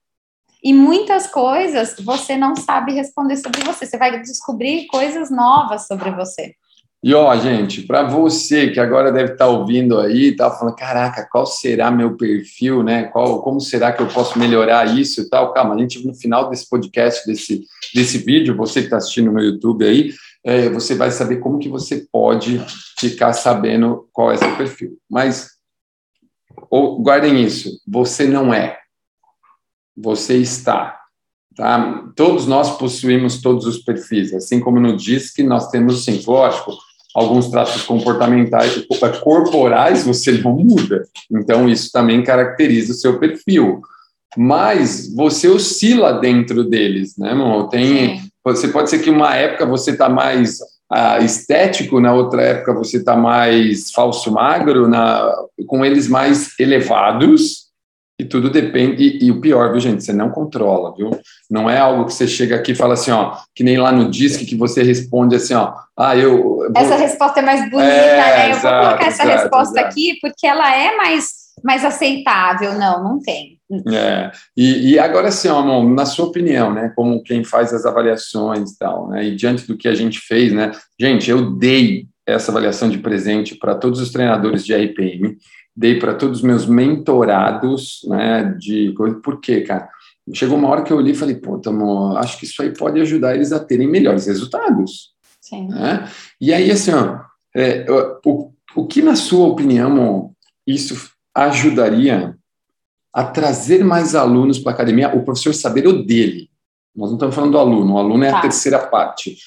[0.63, 3.86] E muitas coisas você não sabe responder sobre você.
[3.86, 6.54] Você vai descobrir coisas novas sobre você.
[7.02, 11.26] E ó, gente, para você que agora deve estar tá ouvindo aí, tá falando, caraca,
[11.32, 13.04] qual será meu perfil, né?
[13.04, 15.54] Qual, como será que eu posso melhorar isso e tal?
[15.54, 17.63] Calma, a gente no final desse podcast, desse,
[17.95, 21.69] desse vídeo, você que está assistindo no YouTube aí, é, você vai saber como que
[21.69, 22.62] você pode
[22.98, 24.98] ficar sabendo qual é seu perfil.
[25.10, 25.48] Mas
[26.69, 28.79] ou, guardem isso, você não é
[30.01, 30.97] você está.
[31.55, 32.05] Tá?
[32.15, 36.71] Todos nós possuímos todos os perfis, assim como no DISC nós temos, sim, lógico,
[37.13, 38.85] alguns traços comportamentais,
[39.21, 41.03] corporais você não muda.
[41.31, 43.81] Então, isso também caracteriza o seu perfil.
[44.38, 47.67] Mas você oscila dentro deles, né, irmão?
[47.67, 50.59] Tem, você pode ser que uma época você está mais
[50.91, 55.35] ah, estético, na outra época você está mais falso magro, na,
[55.67, 57.68] com eles mais elevados,
[58.19, 61.10] e tudo depende, e, e, o pior, viu, gente, você não controla, viu?
[61.49, 64.12] Não é algo que você chega aqui e fala assim, ó, que nem lá no
[64.12, 66.43] disque que você responde assim, ó, ah, eu.
[66.43, 66.71] Vou...
[66.75, 68.45] Essa resposta é mais bonita, é, né?
[68.47, 69.88] Eu exato, vou colocar essa exato, resposta exato.
[69.89, 71.27] aqui porque ela é mais,
[71.63, 72.73] mais aceitável.
[72.73, 73.58] Não, não tem.
[73.88, 78.71] É, e, e agora sim, ó, na sua opinião, né, como quem faz as avaliações
[78.71, 82.51] e tal, né, e diante do que a gente fez, né, gente, eu dei essa
[82.51, 85.38] avaliação de presente para todos os treinadores de RPM,
[85.80, 89.88] dei para todos os meus mentorados, né, de por quê, cara?
[90.34, 93.00] Chegou uma hora que eu olhei e falei, pô, tamo, acho que isso aí pode
[93.00, 95.13] ajudar eles a terem melhores resultados.
[95.39, 95.70] Sim.
[95.70, 96.08] Né?
[96.39, 97.22] E aí, assim, ó,
[97.56, 97.86] é,
[98.26, 100.34] o, o que, na sua opinião,
[100.68, 102.36] isso ajudaria
[103.13, 106.50] a trazer mais alunos para a academia, o professor saber o dele.
[106.94, 108.39] Nós não estamos falando do aluno, o aluno é tá.
[108.39, 109.38] a terceira parte.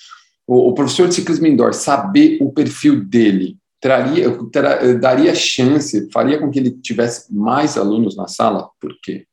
[0.47, 6.39] O, o, professor de ciclismo indoor saber o perfil dele traria, tra, daria chance, faria
[6.39, 8.71] com que ele tivesse mais alunos na sala?
[8.81, 9.27] Por quê?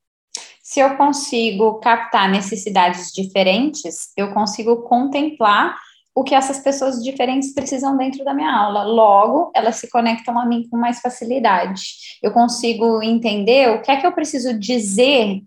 [0.63, 5.77] Se eu consigo captar necessidades diferentes, eu consigo contemplar
[6.15, 8.83] o que essas pessoas diferentes precisam dentro da minha aula.
[8.83, 12.17] Logo, elas se conectam a mim com mais facilidade.
[12.21, 15.43] Eu consigo entender o que é que eu preciso dizer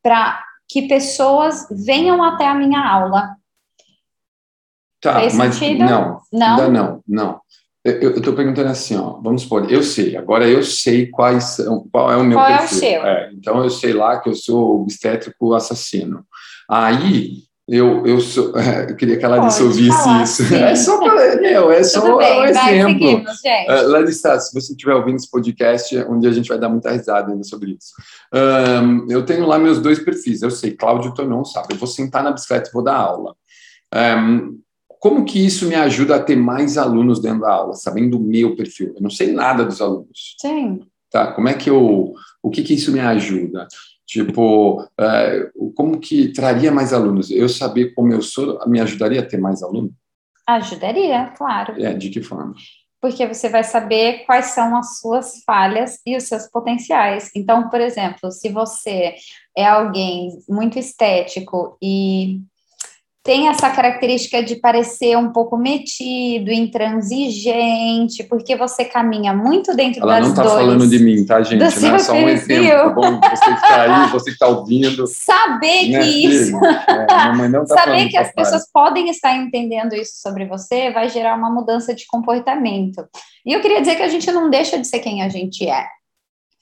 [0.00, 3.36] para que pessoas venham até a minha aula.
[5.00, 5.84] Tá, Fez mas sentido?
[5.84, 7.40] não, não, ainda não, não.
[7.86, 12.10] Eu estou perguntando assim, ó, vamos supor, eu sei, agora eu sei quais são, qual
[12.10, 12.76] é o meu qual perfil.
[12.76, 13.06] É o seu?
[13.06, 16.24] É, então eu sei lá que eu sou obstétrico assassino.
[16.68, 20.44] Aí eu, eu, sou, é, eu queria que a Larissa Pode ouvisse falar, isso.
[20.44, 20.54] Sim.
[20.56, 22.92] É só, meu, é só bem, um exemplo.
[22.92, 26.68] Seguimos, uh, Larissa, se você estiver ouvindo esse podcast, um dia a gente vai dar
[26.68, 27.92] muita risada ainda sobre isso.
[28.32, 30.42] Um, eu tenho lá meus dois perfis.
[30.42, 31.74] Eu sei, Cláudio Tonon sabe.
[31.74, 33.34] Eu vou sentar na bicicleta e vou dar aula.
[33.94, 34.58] Um,
[35.08, 38.56] como que isso me ajuda a ter mais alunos dentro da aula, sabendo o meu
[38.56, 38.92] perfil?
[38.96, 40.34] Eu não sei nada dos alunos.
[40.36, 40.80] Sim.
[41.08, 42.12] Tá, como é que eu...
[42.42, 43.68] O que que isso me ajuda?
[44.04, 47.30] Tipo, é, como que traria mais alunos?
[47.30, 49.92] Eu saber como eu sou me ajudaria a ter mais alunos?
[50.44, 51.80] Ajudaria, claro.
[51.80, 52.54] É, de que forma?
[53.00, 57.30] Porque você vai saber quais são as suas falhas e os seus potenciais.
[57.32, 59.14] Então, por exemplo, se você
[59.56, 62.40] é alguém muito estético e
[63.26, 70.20] tem essa característica de parecer um pouco metido, intransigente, porque você caminha muito dentro Ela
[70.20, 70.38] das dores.
[70.38, 71.58] Ela não está falando de mim, tá, gente?
[71.58, 73.20] Não é só um exemplo, tá bom?
[73.20, 75.06] Você que está aí, você que está ouvindo.
[75.08, 76.56] Saber né, que isso...
[76.56, 81.36] É, não tá Saber que as pessoas podem estar entendendo isso sobre você vai gerar
[81.36, 83.04] uma mudança de comportamento.
[83.44, 85.84] E eu queria dizer que a gente não deixa de ser quem a gente é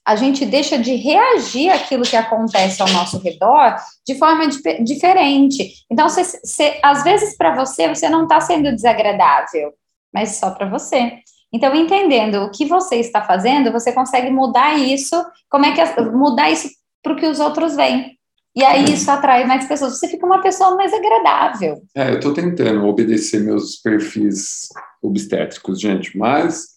[0.07, 4.47] a gente deixa de reagir àquilo que acontece ao nosso redor de forma
[4.83, 5.85] diferente.
[5.91, 9.73] Então, cê, cê, às vezes, para você, você não está sendo desagradável,
[10.13, 11.21] mas só para você.
[11.53, 15.15] Então, entendendo o que você está fazendo, você consegue mudar isso,
[15.49, 16.69] como é que mudar isso
[17.03, 18.19] para o que os outros veem.
[18.57, 19.99] E aí isso atrai mais pessoas.
[19.99, 21.83] Você fica uma pessoa mais agradável.
[21.95, 24.69] É, eu estou tentando obedecer meus perfis
[25.03, 26.74] obstétricos, gente, mas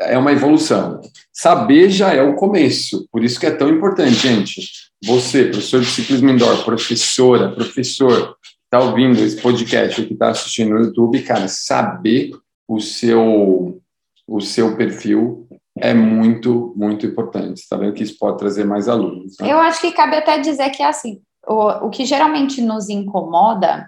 [0.00, 1.00] é uma evolução.
[1.32, 4.62] Saber já é o começo, por isso que é tão importante, gente.
[5.04, 10.70] Você, professor de ciclismo indoor, professora, professor, está ouvindo esse podcast ou que está assistindo
[10.70, 12.30] no YouTube, cara, saber
[12.68, 13.80] o seu,
[14.28, 17.60] o seu perfil é muito, muito importante.
[17.60, 19.36] Está vendo que isso pode trazer mais alunos.
[19.40, 19.50] Né?
[19.50, 23.86] Eu acho que cabe até dizer que é assim, o, o que geralmente nos incomoda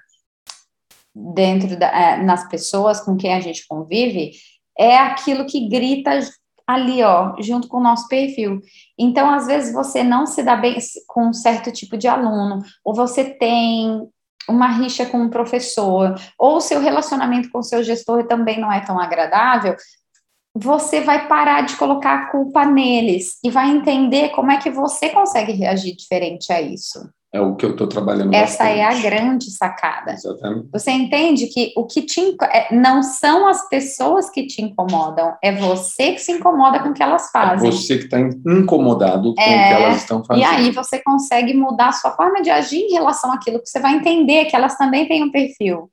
[1.15, 4.33] dentro da, é, nas pessoas com quem a gente convive
[4.79, 6.19] é aquilo que grita
[6.67, 8.61] ali, ó, junto com o nosso perfil.
[8.99, 12.95] Então, às vezes, você não se dá bem com um certo tipo de aluno, ou
[12.95, 14.09] você tem
[14.49, 18.81] uma rixa com um professor, ou seu relacionamento com o seu gestor também não é
[18.81, 19.77] tão agradável,
[20.55, 25.09] você vai parar de colocar a culpa neles e vai entender como é que você
[25.09, 26.99] consegue reagir diferente a isso.
[27.33, 28.35] É o que eu estou trabalhando.
[28.35, 28.79] Essa bastante.
[28.79, 30.13] é a grande sacada.
[30.13, 30.69] Exatamente.
[30.71, 35.51] Você entende que o que te é, não são as pessoas que te incomodam, é
[35.51, 37.71] você que se incomoda com o que elas fazem.
[37.71, 40.43] É você que está incomodado com é, o que elas estão fazendo.
[40.43, 43.81] E aí você consegue mudar a sua forma de agir em relação àquilo que você
[43.81, 45.91] vai entender que elas também têm um perfil.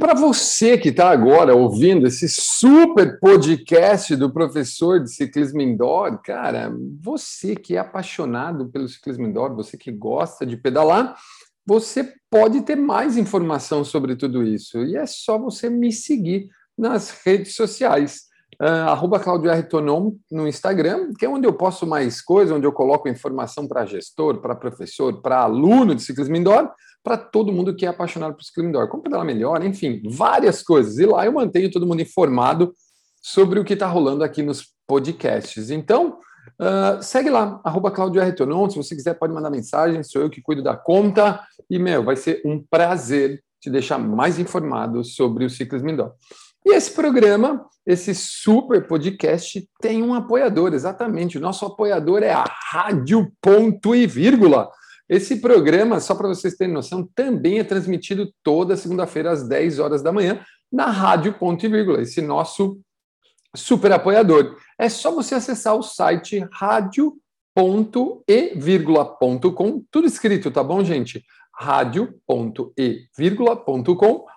[0.00, 6.74] Para você que está agora ouvindo esse super podcast do professor de ciclismo indoor, cara,
[6.98, 11.14] você que é apaixonado pelo ciclismo indoor, você que gosta de pedalar,
[11.66, 14.82] você pode ter mais informação sobre tudo isso.
[14.84, 18.30] E é só você me seguir nas redes sociais.
[18.58, 19.62] Uh, arroba Claudio R.
[19.64, 23.84] Tonon no Instagram, que é onde eu posto mais coisas, onde eu coloco informação para
[23.84, 26.70] gestor, para professor, para aluno de ciclismo indoor,
[27.02, 30.98] para todo mundo que é apaixonado por ciclismo indoor, como pedalar melhor, enfim, várias coisas.
[30.98, 32.74] E lá eu mantenho todo mundo informado
[33.22, 35.70] sobre o que está rolando aqui nos podcasts.
[35.70, 36.18] Então,
[36.60, 40.76] uh, segue lá, arroba se você quiser pode mandar mensagem, sou eu que cuido da
[40.76, 46.12] conta, e, meu, vai ser um prazer te deixar mais informado sobre o ciclismo indoor.
[46.64, 51.38] E esse programa, esse super podcast, tem um apoiador, exatamente.
[51.38, 54.70] O nosso apoiador é a Rádio Ponto e Vírgula.
[55.10, 60.02] Esse programa, só para vocês terem noção, também é transmitido toda segunda-feira às 10 horas
[60.02, 60.40] da manhã
[60.72, 62.78] na Rádio Ponto e Vírgula, esse nosso
[63.56, 64.56] super apoiador.
[64.78, 67.16] É só você acessar o site rádio.e.com,
[69.90, 71.24] tudo escrito, tá bom, gente?
[71.60, 72.74] rádio.e.com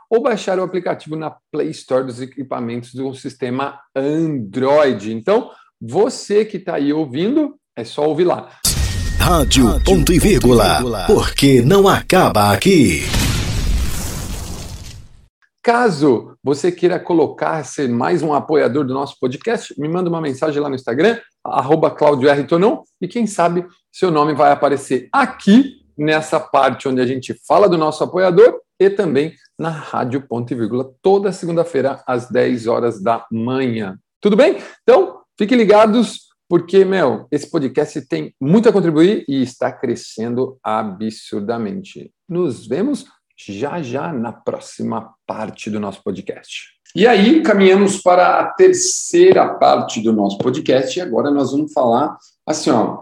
[0.09, 5.13] ou baixar o aplicativo na Play Store dos equipamentos do sistema Android.
[5.13, 8.49] Então, você que está aí ouvindo, é só ouvir lá.
[9.25, 13.03] Rádio, ponto e vírgula, vírgula, porque não acaba aqui.
[15.63, 20.61] Caso você queira colocar, ser mais um apoiador do nosso podcast, me manda uma mensagem
[20.61, 22.43] lá no Instagram, arroba Claudio R.
[22.43, 27.69] Tonon, e quem sabe seu nome vai aparecer aqui nessa parte onde a gente fala
[27.69, 33.01] do nosso apoiador e também na Rádio Ponto e Vírgula, toda segunda-feira às 10 horas
[33.01, 33.97] da manhã.
[34.19, 34.57] Tudo bem?
[34.81, 42.13] Então, fiquem ligados, porque, meu, esse podcast tem muito a contribuir e está crescendo absurdamente.
[42.29, 46.65] Nos vemos já já na próxima parte do nosso podcast.
[46.95, 52.15] E aí, caminhamos para a terceira parte do nosso podcast, e agora nós vamos falar
[52.45, 52.99] assim, ó,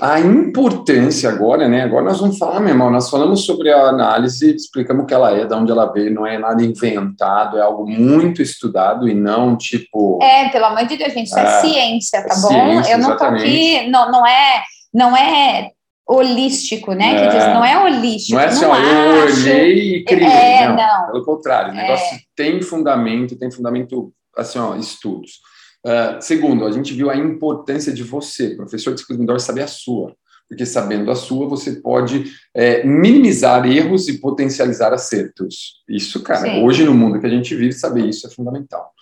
[0.00, 1.82] a importância agora, né?
[1.82, 5.36] Agora nós vamos falar, meu irmão, nós falamos sobre a análise, explicamos o que ela
[5.36, 9.56] é, de onde ela veio, não é nada inventado, é algo muito estudado e não
[9.56, 10.18] tipo.
[10.22, 12.48] É, pelo amor de Deus, gente, isso é, é ciência, tá é bom?
[12.48, 15.70] Ciência, Eu não tô aqui, não, não é, não é
[16.08, 17.14] holístico, né?
[17.14, 17.20] É.
[17.20, 18.34] Que diz, não é holístico.
[18.34, 20.26] Não é assim, não eu olhei e criei.
[20.26, 21.06] É, não, não.
[21.12, 22.20] Pelo contrário, o negócio é.
[22.34, 25.40] tem fundamento, tem fundamento, assim, ó, estudos.
[25.84, 29.66] Uh, segundo, a gente viu a importância de você, professor de ciclismo indoor, saber a
[29.66, 30.14] sua.
[30.48, 35.80] Porque sabendo a sua, você pode é, minimizar erros e potencializar acertos.
[35.88, 36.64] Isso, cara, Sim.
[36.64, 38.92] hoje no mundo que a gente vive, saber isso é fundamental.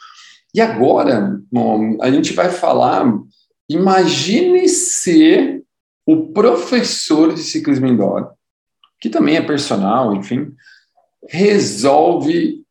[0.54, 3.10] E agora, bom, a gente vai falar.
[3.70, 5.62] Imagine ser
[6.06, 8.30] o professor de ciclismo indoor,
[9.00, 10.52] que também é personal, enfim,
[11.28, 12.62] resolve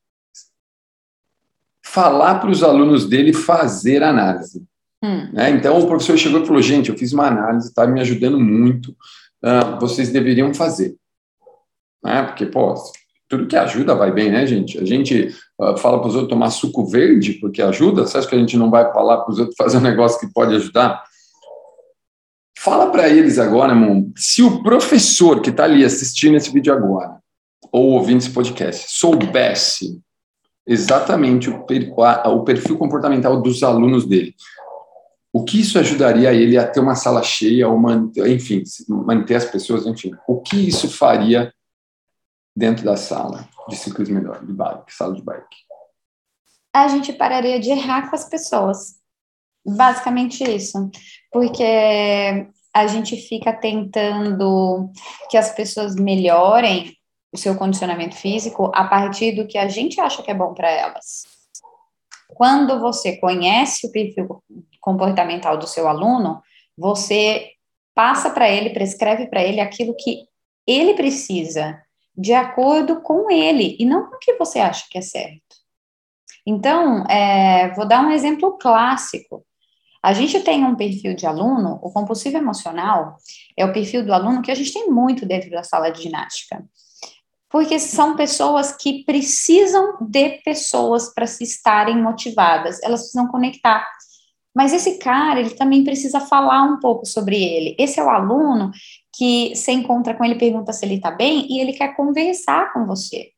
[1.98, 4.64] falar para os alunos dele fazer análise.
[5.04, 5.32] Hum.
[5.34, 5.50] Né?
[5.50, 8.92] Então, o professor chegou e falou: gente, eu fiz uma análise, está me ajudando muito,
[9.44, 10.96] uh, vocês deveriam fazer.
[12.04, 12.22] Né?
[12.22, 12.76] Porque, pô,
[13.28, 14.78] tudo que ajuda vai bem, né, gente?
[14.78, 18.36] A gente uh, fala para os outros tomar suco verde porque ajuda, você acha que
[18.36, 21.04] a gente não vai falar para os outros fazer um negócio que pode ajudar?
[22.60, 27.18] Fala para eles agora, irmão, se o professor que está ali assistindo esse vídeo agora,
[27.72, 30.00] ou ouvindo esse podcast, soubesse
[30.68, 34.36] exatamente o, perfil comportamental dos alunos dele,
[35.32, 39.46] o que isso ajudaria ele a ter uma sala cheia, ou manter, enfim, manter as
[39.46, 41.54] pessoas, enfim, o que isso faria
[42.56, 45.58] dentro da sala de ciclismo melhor, de bike, sala de bike?
[46.74, 48.98] A gente pararia de errar com as pessoas.
[49.66, 50.90] Basicamente isso.
[51.32, 51.64] Porque
[52.74, 54.92] a gente fica tentando
[55.30, 56.97] que as pessoas melhorem
[57.32, 60.70] o seu condicionamento físico a partir do que a gente acha que é bom para
[60.70, 61.26] elas.
[62.30, 64.44] Quando você conhece o perfil
[64.80, 66.42] comportamental do seu aluno,
[66.78, 67.52] você
[67.94, 70.28] passa para ele, prescreve para ele aquilo que
[70.66, 71.82] ele precisa,
[72.16, 75.42] de acordo com ele, e não com o que você acha que é certo.
[76.46, 79.46] Então, é, vou dar um exemplo clássico.
[80.02, 83.18] A gente tem um perfil de aluno, o compulsivo emocional
[83.58, 86.64] é o perfil do aluno que a gente tem muito dentro da sala de ginástica.
[87.50, 93.88] Porque são pessoas que precisam de pessoas para se estarem motivadas, elas precisam conectar.
[94.54, 97.76] Mas esse cara, ele também precisa falar um pouco sobre ele.
[97.78, 98.72] Esse é o aluno
[99.16, 102.86] que você encontra com ele, pergunta se ele está bem e ele quer conversar com
[102.86, 103.32] você.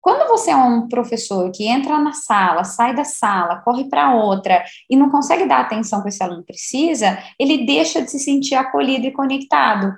[0.00, 4.64] Quando você é um professor que entra na sala, sai da sala, corre para outra
[4.88, 9.04] e não consegue dar atenção que esse aluno precisa, ele deixa de se sentir acolhido
[9.04, 9.96] e conectado.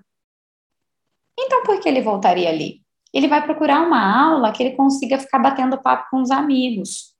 [1.38, 2.80] Então, por que ele voltaria ali?
[3.12, 7.14] Ele vai procurar uma aula que ele consiga ficar batendo papo com os amigos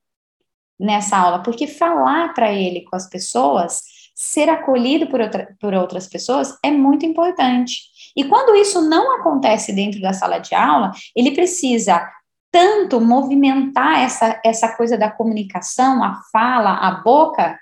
[0.79, 3.83] nessa aula, porque falar para ele com as pessoas,
[4.15, 7.77] ser acolhido por, outra, por outras pessoas é muito importante.
[8.17, 12.05] E quando isso não acontece dentro da sala de aula, ele precisa
[12.51, 17.59] tanto movimentar essa, essa coisa da comunicação, a fala, a boca,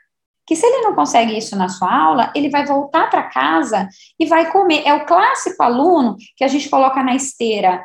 [0.46, 4.26] que se ele não consegue isso na sua aula, ele vai voltar para casa e
[4.26, 4.82] vai comer.
[4.86, 7.82] É o clássico aluno que a gente coloca na esteira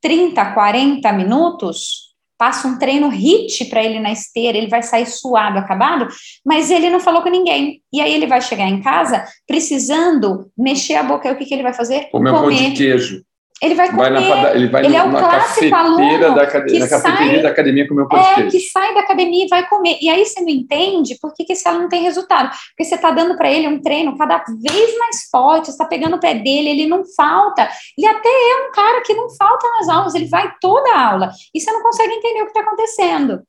[0.00, 5.58] 30, 40 minutos, passa um treino HIT para ele na esteira, ele vai sair suado,
[5.58, 6.06] acabado,
[6.46, 7.82] mas ele não falou com ninguém.
[7.92, 11.28] E aí ele vai chegar em casa precisando mexer a boca.
[11.28, 12.08] E o que, que ele vai fazer?
[12.10, 12.30] Comer, Comer.
[12.30, 13.24] um pão de queijo.
[13.62, 13.98] Ele vai comer.
[14.02, 17.48] Vai na, ele vai ele é o clássico aluno da, cade- que na sai- da
[17.48, 19.98] academia comer pão de É, que sai da academia e vai comer.
[20.00, 22.50] E aí você não entende por que, que esse aluno não tem resultado.
[22.68, 26.16] Porque você está dando para ele um treino cada vez mais forte, você está pegando
[26.16, 27.68] o pé dele, ele não falta.
[27.98, 31.30] E até é um cara que não falta nas aulas, ele vai toda a aula.
[31.54, 33.40] E você não consegue entender o que está acontecendo.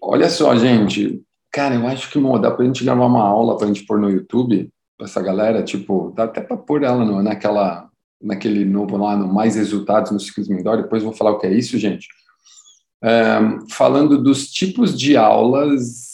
[0.00, 1.20] Olha só, gente.
[1.52, 4.70] Cara, eu acho que dá pra gente gravar uma aula pra gente pôr no YouTube,
[4.96, 7.88] pra essa galera, tipo, dá até pra pôr ela no- naquela,
[8.22, 11.52] naquele novo lá, no Mais Resultados no Ciclismo Indoor, depois vou falar o que é
[11.52, 12.06] isso, gente.
[13.70, 16.12] Falando dos tipos de aulas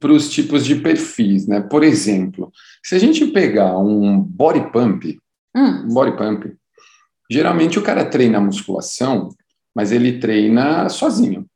[0.00, 1.60] para os tipos de perfis, né?
[1.60, 2.50] Por exemplo,
[2.82, 5.18] se a gente pegar um body pump,
[5.54, 6.54] Hum, um body pump,
[7.30, 9.30] geralmente o cara treina musculação,
[9.74, 11.46] mas ele treina sozinho.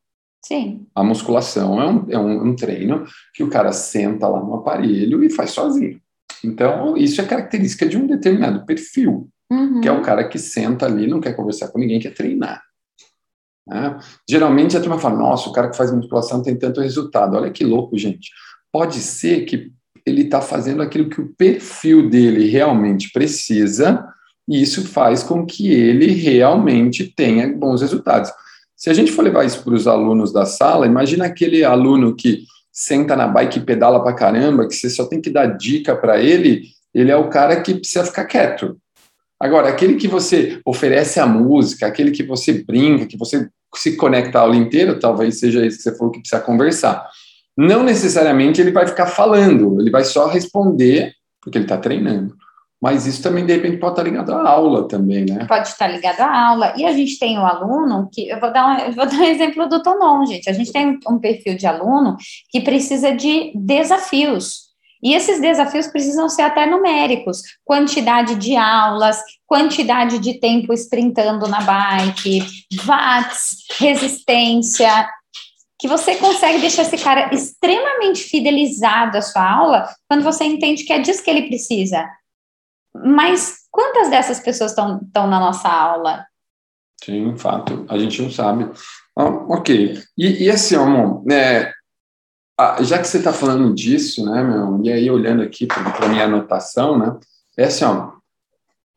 [0.42, 0.86] sim.
[0.94, 5.22] A musculação é um, é um, um treino que o cara senta lá no aparelho
[5.22, 6.00] e faz sozinho.
[6.44, 9.80] Então, isso é característica de um determinado perfil, Uhum.
[9.80, 12.62] que é o cara que senta ali, não quer conversar com ninguém, quer treinar.
[13.66, 13.98] né?
[14.28, 17.36] Geralmente a turma fala: nossa, o cara que faz musculação tem tanto resultado.
[17.36, 18.30] Olha que louco, gente.
[18.72, 19.72] Pode ser que
[20.06, 24.06] ele está fazendo aquilo que o perfil dele realmente precisa,
[24.48, 28.30] e isso faz com que ele realmente tenha bons resultados.
[28.76, 32.44] Se a gente for levar isso para os alunos da sala, imagina aquele aluno que
[32.72, 36.20] senta na bike e pedala para caramba, que você só tem que dar dica para
[36.20, 36.64] ele,
[36.94, 38.76] ele é o cara que precisa ficar quieto.
[39.38, 44.38] Agora, aquele que você oferece a música, aquele que você brinca, que você se conecta
[44.38, 47.08] a aula inteira, talvez seja esse que você falou que precisa conversar.
[47.56, 52.34] Não necessariamente ele vai ficar falando, ele vai só responder, porque ele está treinando.
[52.80, 55.44] Mas isso também, de repente, pode estar ligado à aula também, né?
[55.46, 56.72] pode estar ligado à aula.
[56.76, 59.68] E a gente tem o aluno que eu vou dar um, vou dar um exemplo
[59.68, 60.48] do Tonon, gente.
[60.48, 62.16] A gente tem um perfil de aluno
[62.50, 64.70] que precisa de desafios.
[65.02, 71.60] E esses desafios precisam ser até numéricos, quantidade de aulas, quantidade de tempo sprintando na
[71.60, 72.44] bike,
[72.86, 75.08] watts, resistência,
[75.78, 80.92] que você consegue deixar esse cara extremamente fidelizado à sua aula quando você entende que
[80.92, 82.06] é disso que ele precisa.
[82.94, 86.24] Mas quantas dessas pessoas estão na nossa aula?
[87.02, 88.70] Sim, fato, a gente não sabe.
[89.16, 89.98] Ah, ok.
[90.16, 91.72] E, e assim, amor, né,
[92.82, 96.98] já que você está falando disso, né, meu, e aí olhando aqui para minha anotação,
[96.98, 97.16] né,
[97.56, 98.12] é assim, ó,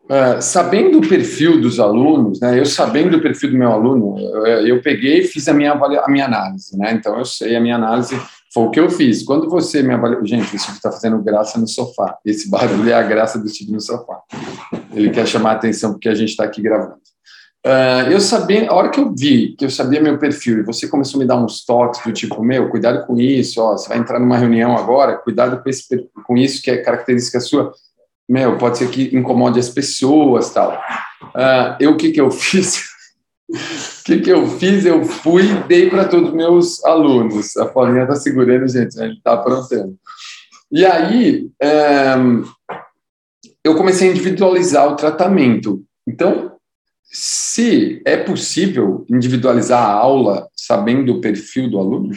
[0.10, 4.68] é, sabendo o perfil dos alunos, né, eu sabendo o perfil do meu aluno, eu,
[4.68, 7.76] eu peguei e fiz a minha, a minha análise, né, então eu sei a minha
[7.76, 8.20] análise,
[8.54, 9.24] foi o que eu fiz.
[9.24, 12.93] Quando você me avaliou, gente, o Steve está fazendo graça no sofá, esse barulho é
[12.93, 14.22] a graça do Steve no sofá,
[14.93, 17.01] ele quer chamar a atenção porque a gente está aqui gravando.
[17.66, 20.86] Uh, eu sabia, a hora que eu vi que eu sabia meu perfil e você
[20.86, 23.97] começou a me dar uns toques do tipo, meu, cuidado com isso, ó, você vai
[23.97, 27.72] entrar numa reunião agora, cuidado com, esse, com isso que é característica sua,
[28.28, 30.74] meu, pode ser que incomode as pessoas, tal.
[31.24, 32.84] Uh, eu, o que que eu fiz?
[34.04, 34.86] O que que eu fiz?
[34.86, 37.56] Eu fui e dei para todos os meus alunos.
[37.56, 39.06] A Paulinha está segurando, gente, né?
[39.06, 39.97] ele está aprontando.
[40.70, 41.49] E aí,
[42.20, 42.43] um,
[43.64, 45.86] eu comecei a individualizar o tratamento.
[46.06, 46.58] Então,
[47.06, 52.12] se é possível individualizar a aula sabendo o perfil do aluno?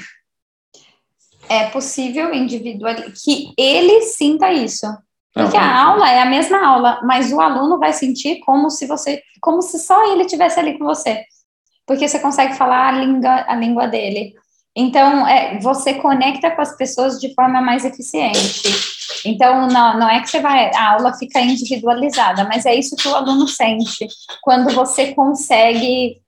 [1.48, 4.88] É possível individualizar, que ele sinta isso.
[5.32, 9.22] Porque a aula é a mesma aula, mas o aluno vai sentir como se você,
[9.40, 11.22] como se só ele estivesse ali com você.
[11.86, 14.34] Porque você consegue falar a língua, a língua dele.
[14.74, 18.68] Então, é, você conecta com as pessoas de forma mais eficiente.
[19.24, 23.08] Então, não, não é que você vai, a aula fica individualizada, mas é isso que
[23.08, 24.06] o aluno sente
[24.42, 26.20] quando você consegue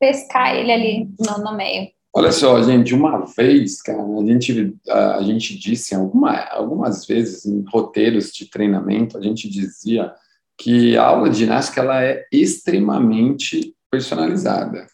[0.00, 1.88] pescar ele ali no, no meio.
[2.14, 7.64] Olha só, gente, uma vez, cara, a gente, a, gente disse alguma, algumas vezes em
[7.66, 10.12] roteiros de treinamento, a gente dizia
[10.58, 14.86] que a aula de ginástica ela é extremamente personalizada.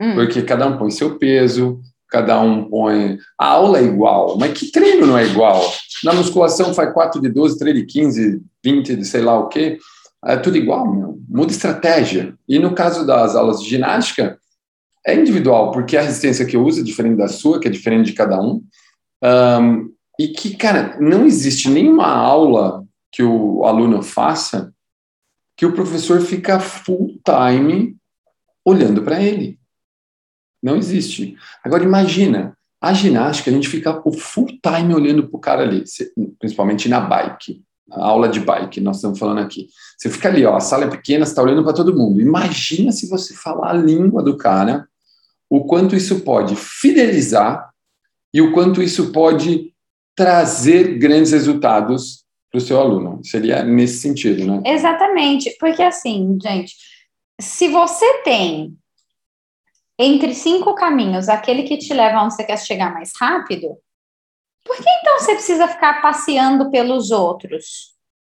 [0.00, 0.14] Hum.
[0.14, 3.18] Porque cada um põe seu peso, cada um põe.
[3.38, 5.62] A aula é igual, mas que treino não é igual?
[6.02, 9.78] Na musculação faz 4 de 12, 3 de 15, 20 de sei lá o quê.
[10.24, 11.18] É tudo igual, meu.
[11.28, 12.34] Muda estratégia.
[12.48, 14.38] E no caso das aulas de ginástica,
[15.06, 18.06] é individual, porque a resistência que eu uso é diferente da sua, que é diferente
[18.06, 18.62] de cada um.
[19.22, 24.70] um e que, cara, não existe nenhuma aula que o aluno faça
[25.60, 27.94] que o professor fica full time
[28.64, 29.60] olhando para ele.
[30.62, 31.36] Não existe.
[31.62, 35.84] Agora, imagina, a ginástica, a gente fica o full time olhando para o cara ali,
[36.38, 39.68] principalmente na bike, a aula de bike, nós estamos falando aqui.
[39.98, 42.22] Você fica ali, ó, a sala é pequena, você está olhando para todo mundo.
[42.22, 44.88] Imagina se você falar a língua do cara,
[45.50, 47.68] o quanto isso pode fidelizar
[48.32, 49.74] e o quanto isso pode
[50.16, 53.20] trazer grandes resultados para o seu aluno.
[53.24, 54.62] Seria nesse sentido, né?
[54.66, 56.74] Exatamente, porque assim, gente,
[57.40, 58.76] se você tem
[59.98, 63.76] entre cinco caminhos aquele que te leva onde você quer chegar mais rápido,
[64.64, 67.90] por que então você precisa ficar passeando pelos outros?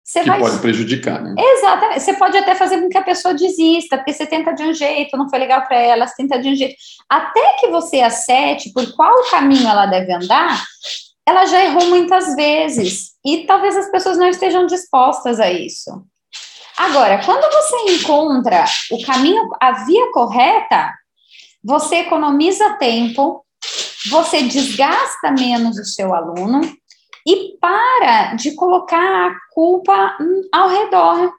[0.05, 0.41] Você que vai...
[0.41, 1.35] pode prejudicar, né?
[1.39, 2.01] Exatamente.
[2.01, 5.17] Você pode até fazer com que a pessoa desista, porque você tenta de um jeito,
[5.17, 6.75] não foi legal para ela, você tenta de um jeito.
[7.09, 10.63] Até que você acerte por qual caminho ela deve andar,
[11.27, 13.13] ela já errou muitas vezes.
[13.25, 16.05] E talvez as pessoas não estejam dispostas a isso.
[16.77, 20.93] Agora, quando você encontra o caminho, a via correta,
[21.63, 23.45] você economiza tempo,
[24.11, 26.61] você desgasta menos o seu aluno
[27.27, 30.17] e para de colocar a culpa
[30.53, 31.33] ao redor.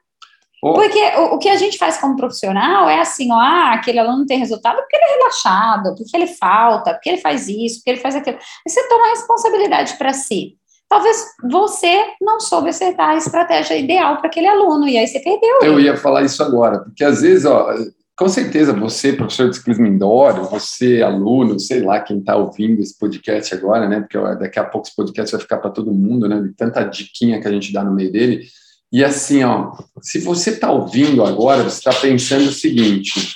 [0.72, 4.18] Porque o, o, que a gente faz como profissional é assim, ó, ah, aquele aluno
[4.18, 7.90] não tem resultado porque ele é relaxado, porque ele falta, porque ele faz isso, porque
[7.90, 8.38] ele faz aquilo.
[8.66, 10.56] E você toma a responsabilidade para si.
[10.88, 15.58] Talvez você não soube acertar a estratégia ideal para aquele aluno, e aí você perdeu.
[15.62, 17.74] Eu ia falar isso agora, porque às vezes, ó,
[18.16, 22.96] com certeza, você, professor de ciclismo indoor, você, aluno, sei lá, quem está ouvindo esse
[22.96, 24.00] podcast agora, né?
[24.00, 26.40] Porque daqui a pouco esse podcast vai ficar para todo mundo, né?
[26.40, 28.46] De tanta diquinha que a gente dá no meio dele.
[28.94, 33.34] E assim, ó, se você está ouvindo agora, você está pensando o seguinte: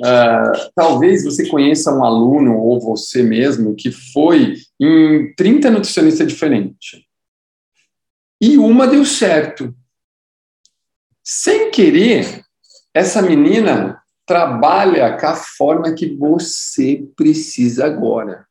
[0.00, 7.00] uh, talvez você conheça um aluno ou você mesmo que foi em 30 nutricionistas diferentes.
[8.40, 9.72] E uma deu certo.
[11.22, 12.42] Sem querer,
[12.92, 18.47] essa menina trabalha com a forma que você precisa agora.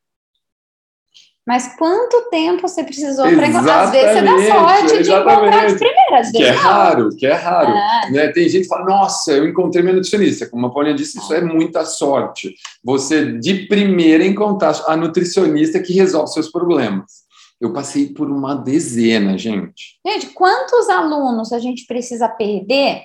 [1.48, 3.84] Mas quanto tempo você precisou para encontrar?
[3.84, 5.02] Às vezes você dá sorte exatamente.
[5.02, 7.70] de encontrar de primeira, às vezes Que é raro, que é raro.
[7.70, 8.10] É.
[8.10, 8.28] Né?
[8.28, 10.46] Tem gente que fala, nossa, eu encontrei minha nutricionista.
[10.46, 12.54] Como a Paulinha disse, isso é muita sorte.
[12.84, 17.26] Você, de primeira, encontrar a nutricionista que resolve seus problemas.
[17.58, 19.98] Eu passei por uma dezena, gente.
[20.06, 23.04] Gente, quantos alunos a gente precisa perder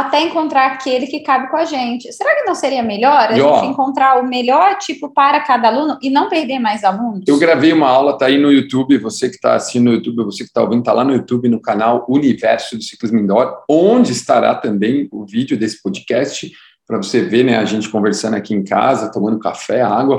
[0.00, 2.12] até encontrar aquele que cabe com a gente.
[2.12, 5.68] Será que não seria melhor a e, gente ó, encontrar o melhor tipo para cada
[5.68, 7.22] aluno e não perder mais alunos?
[7.28, 10.38] Eu gravei uma aula, tá aí no YouTube, você que está assistindo no YouTube, você
[10.38, 14.56] que está ouvindo, está lá no YouTube, no canal Universo do Ciclismo Indoor, onde estará
[14.56, 16.50] também o vídeo desse podcast,
[16.84, 20.16] para você ver né, a gente conversando aqui em casa, tomando café, água,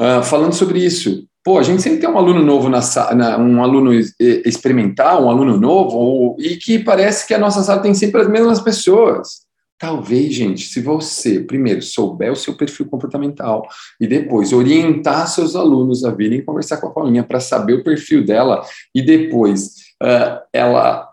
[0.00, 1.24] uh, falando sobre isso.
[1.46, 2.80] Pô, a gente sempre tem um aluno novo na,
[3.14, 7.80] na um aluno experimental, um aluno novo, ou, e que parece que a nossa sala
[7.80, 9.42] tem sempre as mesmas pessoas.
[9.78, 13.64] Talvez, gente, se você primeiro souber o seu perfil comportamental
[14.00, 18.26] e depois orientar seus alunos a virem conversar com a Paulinha para saber o perfil
[18.26, 19.66] dela e depois
[20.02, 21.08] uh, ela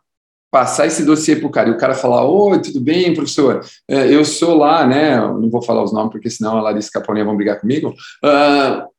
[0.50, 3.64] passar esse dossiê para o cara e o cara falar: Oi, tudo bem, professor?
[3.88, 5.16] Uh, eu sou lá, né?
[5.16, 7.94] Não vou falar os nomes porque senão a Larissa e a Paulinha vão brigar comigo.
[8.24, 8.93] Uh,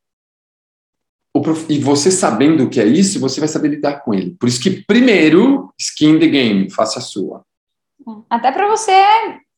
[1.69, 4.35] e você sabendo o que é isso, você vai saber lidar com ele.
[4.39, 7.43] Por isso que, primeiro, skin the game, faça a sua.
[8.29, 8.91] Até para você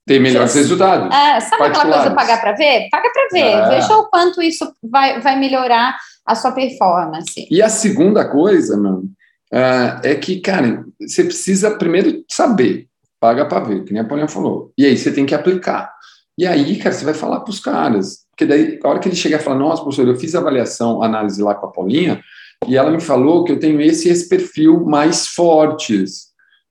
[0.07, 1.13] ter melhores resultados.
[1.13, 2.87] É, sabe aquela coisa pagar para ver?
[2.89, 3.51] Paga para ver.
[3.51, 3.69] É.
[3.69, 7.47] Veja o quanto isso vai, vai melhorar a sua performance.
[7.51, 9.09] E a segunda coisa, mano,
[9.51, 12.87] é, é que, cara, você precisa primeiro saber.
[13.19, 14.71] Paga para ver, que nem a Paulinha falou.
[14.77, 15.91] E aí você tem que aplicar.
[16.37, 18.26] E aí, cara, você vai falar para os caras.
[18.37, 21.41] Porque daí, a hora que ele chega e fala, nossa, professor, eu fiz avaliação, análise
[21.41, 22.23] lá com a Paulinha,
[22.67, 26.27] e ela me falou que eu tenho esse esse perfil mais fortes.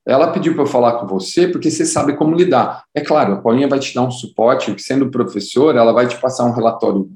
[0.06, 2.84] Ela pediu para eu falar com você porque você sabe como lidar.
[2.94, 6.44] É claro, a Paulinha vai te dar um suporte, sendo professor, ela vai te passar
[6.44, 7.10] um relatório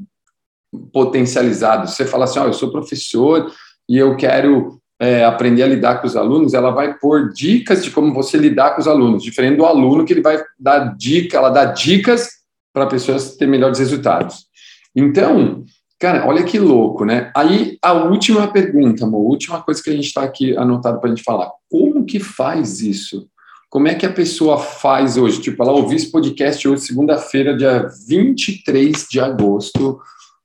[0.92, 1.88] potencializado.
[1.88, 3.52] Você fala assim, ó, oh, eu sou professor
[3.88, 7.92] e eu quero é, aprender a lidar com os alunos, ela vai pôr dicas de
[7.92, 11.50] como você lidar com os alunos, diferente do aluno que ele vai dar dica, ela
[11.50, 12.39] dá dicas
[12.72, 14.46] para pessoas ter melhores resultados.
[14.94, 15.64] Então,
[15.98, 17.30] cara, olha que louco, né?
[17.36, 21.14] Aí a última pergunta, amor, última coisa que a gente está aqui anotado para a
[21.14, 23.28] gente falar: como que faz isso?
[23.68, 25.40] Como é que a pessoa faz hoje?
[25.40, 30.00] Tipo, ela ouviu esse podcast hoje, segunda-feira, dia 23 de agosto.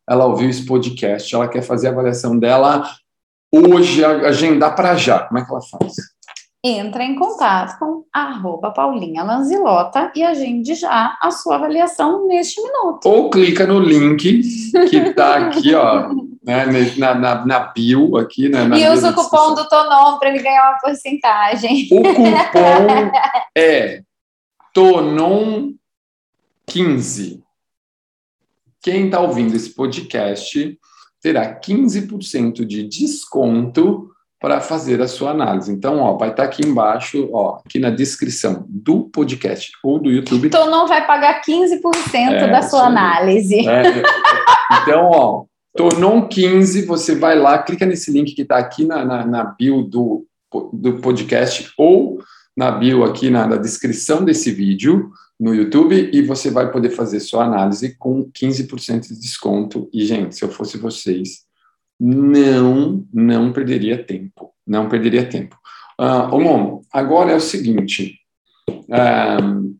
[0.07, 2.87] Ela ouviu esse podcast, ela quer fazer a avaliação dela
[3.51, 5.19] hoje, agendar para já.
[5.19, 5.93] Como é que ela faz?
[6.67, 13.07] Entra em contato com arroba Paulinha Lanzilota e agende já a sua avaliação neste minuto.
[13.07, 14.41] Ou clica no link
[14.89, 16.09] que está aqui, ó,
[16.43, 16.65] né,
[16.97, 18.67] na, na, na, bio aqui, né?
[18.77, 21.87] e usa o cupom do Tonon para ele ganhar uma porcentagem.
[21.91, 23.11] O cupom
[23.55, 24.01] é
[24.75, 27.43] Tonon15.
[28.81, 30.79] Quem está ouvindo esse podcast
[31.21, 35.71] terá 15% de desconto para fazer a sua análise.
[35.71, 40.11] Então, ó, vai estar tá aqui embaixo, ó, aqui na descrição do podcast ou do
[40.11, 40.47] YouTube.
[40.47, 41.81] Então, não vai pagar 15%
[42.13, 43.67] é, da sua análise.
[43.67, 44.03] É, é,
[44.81, 49.25] então, ó, Tornou 15, você vai lá, clica nesse link que está aqui na, na,
[49.25, 50.25] na, bio do
[50.71, 52.19] do podcast ou
[52.55, 57.19] na bio aqui na, na descrição desse vídeo no YouTube e você vai poder fazer
[57.19, 59.89] sua análise com 15% de desconto.
[59.91, 61.44] E, gente, se eu fosse vocês,
[61.99, 64.53] não, não perderia tempo.
[64.65, 65.57] Não perderia tempo.
[65.99, 68.19] Uh, agora é o seguinte.
[68.69, 69.75] Uh,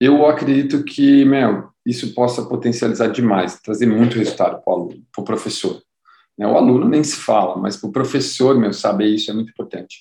[0.00, 5.22] eu acredito que, meu, isso possa potencializar demais, trazer muito resultado para o aluno, para
[5.22, 5.82] o professor.
[6.38, 6.46] Né?
[6.46, 9.98] O aluno nem se fala, mas para o professor, meu, saber isso é muito importante.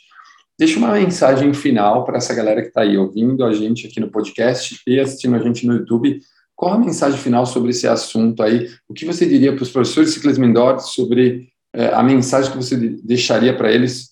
[0.58, 4.10] Deixa uma mensagem final para essa galera que está aí ouvindo a gente aqui no
[4.10, 6.22] podcast e assistindo a gente no YouTube.
[6.60, 8.70] Qual a mensagem final sobre esse assunto aí?
[8.86, 12.58] O que você diria para os professores de ciclismo indoor sobre é, a mensagem que
[12.58, 14.10] você deixaria para eles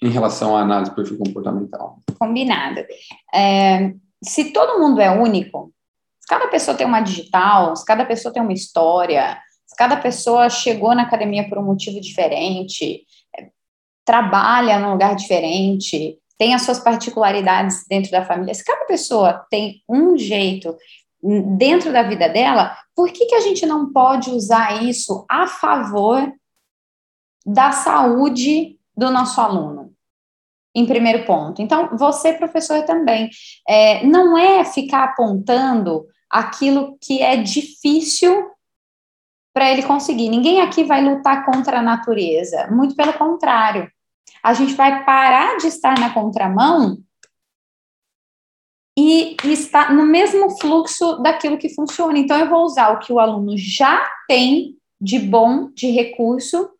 [0.00, 2.00] em relação à análise do perfil comportamental?
[2.16, 2.82] Combinado.
[3.34, 5.72] É, se todo mundo é único,
[6.28, 9.36] cada pessoa tem uma digital, cada pessoa tem uma história,
[9.76, 13.04] cada pessoa chegou na academia por um motivo diferente,
[14.04, 18.54] trabalha num lugar diferente, tem as suas particularidades dentro da família.
[18.54, 20.76] Se cada pessoa tem um jeito
[21.22, 26.32] dentro da vida dela, por que, que a gente não pode usar isso a favor
[27.44, 29.92] da saúde do nosso aluno?
[30.74, 31.60] Em primeiro ponto.
[31.60, 33.28] Então, você, professor, também.
[33.68, 38.50] É, não é ficar apontando aquilo que é difícil
[39.52, 40.28] para ele conseguir.
[40.28, 43.90] Ninguém aqui vai lutar contra a natureza, muito pelo contrário.
[44.42, 46.98] A gente vai parar de estar na contramão
[48.96, 52.18] e estar no mesmo fluxo daquilo que funciona.
[52.18, 56.70] Então, eu vou usar o que o aluno já tem de bom, de recurso,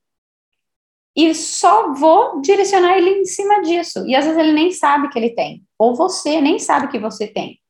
[1.17, 4.07] e só vou direcionar ele em cima disso.
[4.07, 7.27] E às vezes ele nem sabe que ele tem, ou você nem sabe que você
[7.27, 7.61] tem.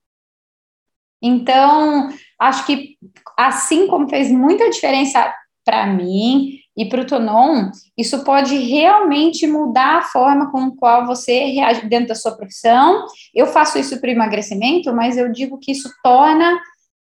[1.22, 2.96] Então, acho que
[3.36, 5.34] assim como fez muita diferença
[5.64, 11.44] para mim e para o Tonon, isso pode realmente mudar a forma com qual você
[11.46, 13.04] reage dentro da sua profissão.
[13.34, 16.60] Eu faço isso para emagrecimento, mas eu digo que isso torna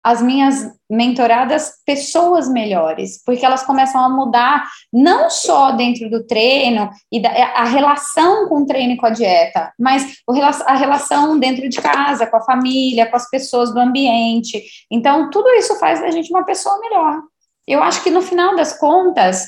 [0.03, 6.89] as minhas mentoradas pessoas melhores, porque elas começam a mudar não só dentro do treino
[7.11, 10.21] e da, a relação com o treino e com a dieta, mas
[10.65, 14.63] a relação dentro de casa, com a família, com as pessoas do ambiente.
[14.89, 17.21] Então, tudo isso faz da gente uma pessoa melhor.
[17.67, 19.45] Eu acho que no final das contas,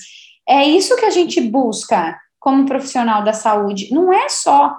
[0.47, 3.93] é isso que a gente busca como profissional da saúde.
[3.93, 4.75] Não é só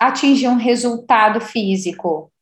[0.00, 2.32] atingir um resultado físico,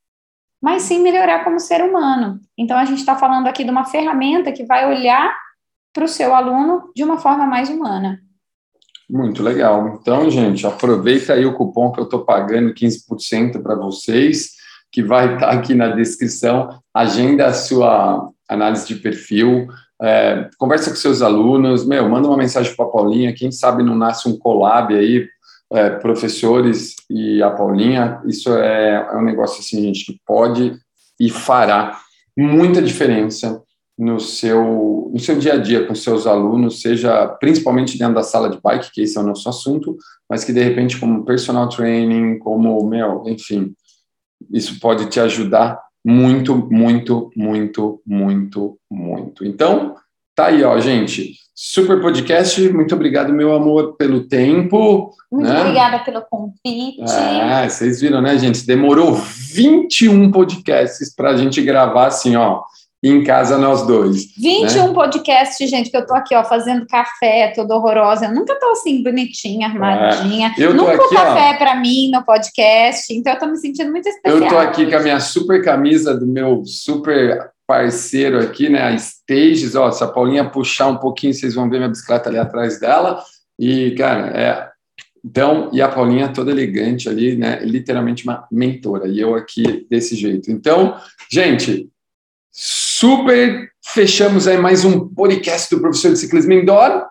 [0.62, 2.40] mas sim melhorar como ser humano.
[2.56, 5.36] Então, a gente está falando aqui de uma ferramenta que vai olhar
[5.92, 8.20] para o seu aluno de uma forma mais humana.
[9.08, 9.98] Muito legal.
[10.00, 14.50] Então, gente, aproveita aí o cupom que eu estou pagando 15% para vocês,
[14.92, 16.80] que vai estar tá aqui na descrição.
[16.94, 19.66] Agenda a sua análise de perfil,
[20.02, 23.94] é, conversa com seus alunos, meu, manda uma mensagem para a Paulinha, quem sabe não
[23.94, 25.28] nasce um collab aí
[25.72, 30.74] é, professores e a Paulinha, isso é, é um negócio assim, gente, que pode
[31.18, 31.98] e fará
[32.36, 33.62] muita diferença
[33.98, 38.48] no seu, no seu dia a dia com seus alunos, seja principalmente dentro da sala
[38.48, 39.96] de bike, que esse é o nosso assunto,
[40.28, 43.74] mas que de repente como personal training, como, meu, enfim,
[44.50, 49.44] isso pode te ajudar muito, muito, muito, muito, muito.
[49.44, 49.94] Então,
[50.34, 51.34] tá aí, ó, gente.
[51.54, 55.10] Super podcast, muito obrigado, meu amor, pelo tempo.
[55.30, 55.60] Muito né?
[55.60, 57.02] obrigada pelo convite.
[57.02, 58.66] É, vocês viram, né, gente?
[58.66, 62.62] Demorou 21 podcasts para a gente gravar assim, ó,
[63.02, 64.34] em casa nós dois.
[64.36, 64.94] 21 né?
[64.94, 68.26] podcasts, gente, que eu tô aqui, ó, fazendo café, toda horrorosa.
[68.26, 70.54] Eu nunca tô assim, bonitinha, armadinha.
[70.58, 70.62] É.
[70.62, 74.42] Eu nunca aqui, café para mim no podcast, então eu tô me sentindo muito especial.
[74.42, 78.98] Eu tô aqui com a minha super camisa do meu super parceiro aqui, né, a
[78.98, 82.80] Stages, ó, se a Paulinha puxar um pouquinho, vocês vão ver minha bicicleta ali atrás
[82.80, 83.22] dela,
[83.56, 84.68] e, cara, é,
[85.24, 90.16] então, e a Paulinha toda elegante ali, né, literalmente uma mentora, e eu aqui desse
[90.16, 90.50] jeito.
[90.50, 90.96] Então,
[91.30, 91.88] gente,
[93.00, 97.06] super fechamos aí mais um podcast do Professor de Ciclismo Indoor,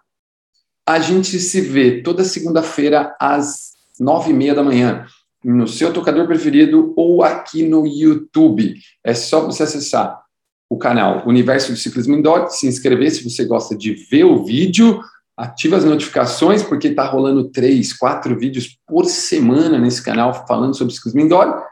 [0.87, 5.07] a gente se vê toda segunda-feira às nove e meia da manhã,
[5.43, 8.75] no seu tocador preferido ou aqui no YouTube.
[9.03, 10.21] É só você acessar
[10.69, 15.01] o canal Universo do Ciclismo Indoor, se inscrever se você gosta de ver o vídeo,
[15.35, 20.93] ativa as notificações, porque está rolando três, quatro vídeos por semana nesse canal falando sobre
[20.93, 21.63] ciclismo indoor,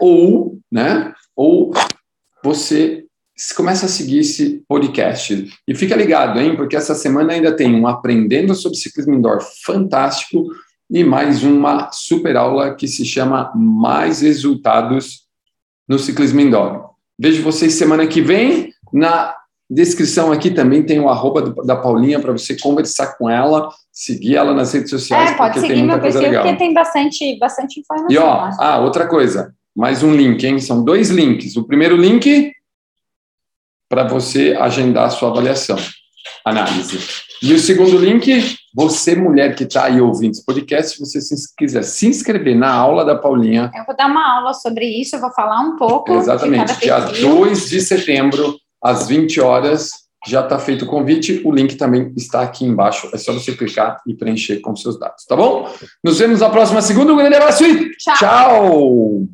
[0.00, 1.72] ou, né, ou
[2.42, 3.06] você
[3.56, 5.50] começa a seguir esse podcast.
[5.66, 10.46] E fica ligado, hein, porque essa semana ainda tem um Aprendendo sobre Ciclismo Indoor fantástico
[10.90, 15.22] e mais uma super aula que se chama Mais Resultados
[15.88, 16.90] no Ciclismo Indoor.
[17.18, 19.34] Vejo vocês semana que vem na
[19.72, 24.52] Descrição aqui também tem o arroba da Paulinha para você conversar com ela, seguir ela
[24.52, 25.30] nas redes sociais.
[25.30, 28.10] É, pode seguir meu perfil porque tem bastante, bastante informação.
[28.10, 30.58] E ó, ah, outra coisa, mais um link, hein?
[30.58, 31.56] São dois links.
[31.56, 32.52] O primeiro link
[33.92, 35.76] para você agendar a sua avaliação,
[36.46, 36.98] análise.
[37.42, 41.54] E o segundo link, você, mulher que está aí ouvindo esse podcast, se você se,
[41.58, 43.70] quiser se inscrever na aula da Paulinha.
[43.74, 46.10] Eu vou dar uma aula sobre isso, eu vou falar um pouco.
[46.14, 49.90] Exatamente, dia 2 de setembro, às 20 horas,
[50.26, 51.42] já está feito o convite.
[51.44, 53.10] O link também está aqui embaixo.
[53.12, 55.70] É só você clicar e preencher com seus dados, tá bom?
[56.02, 57.12] Nos vemos na próxima segunda.
[57.12, 58.16] Um grande abraço e tchau!
[58.16, 59.28] tchau.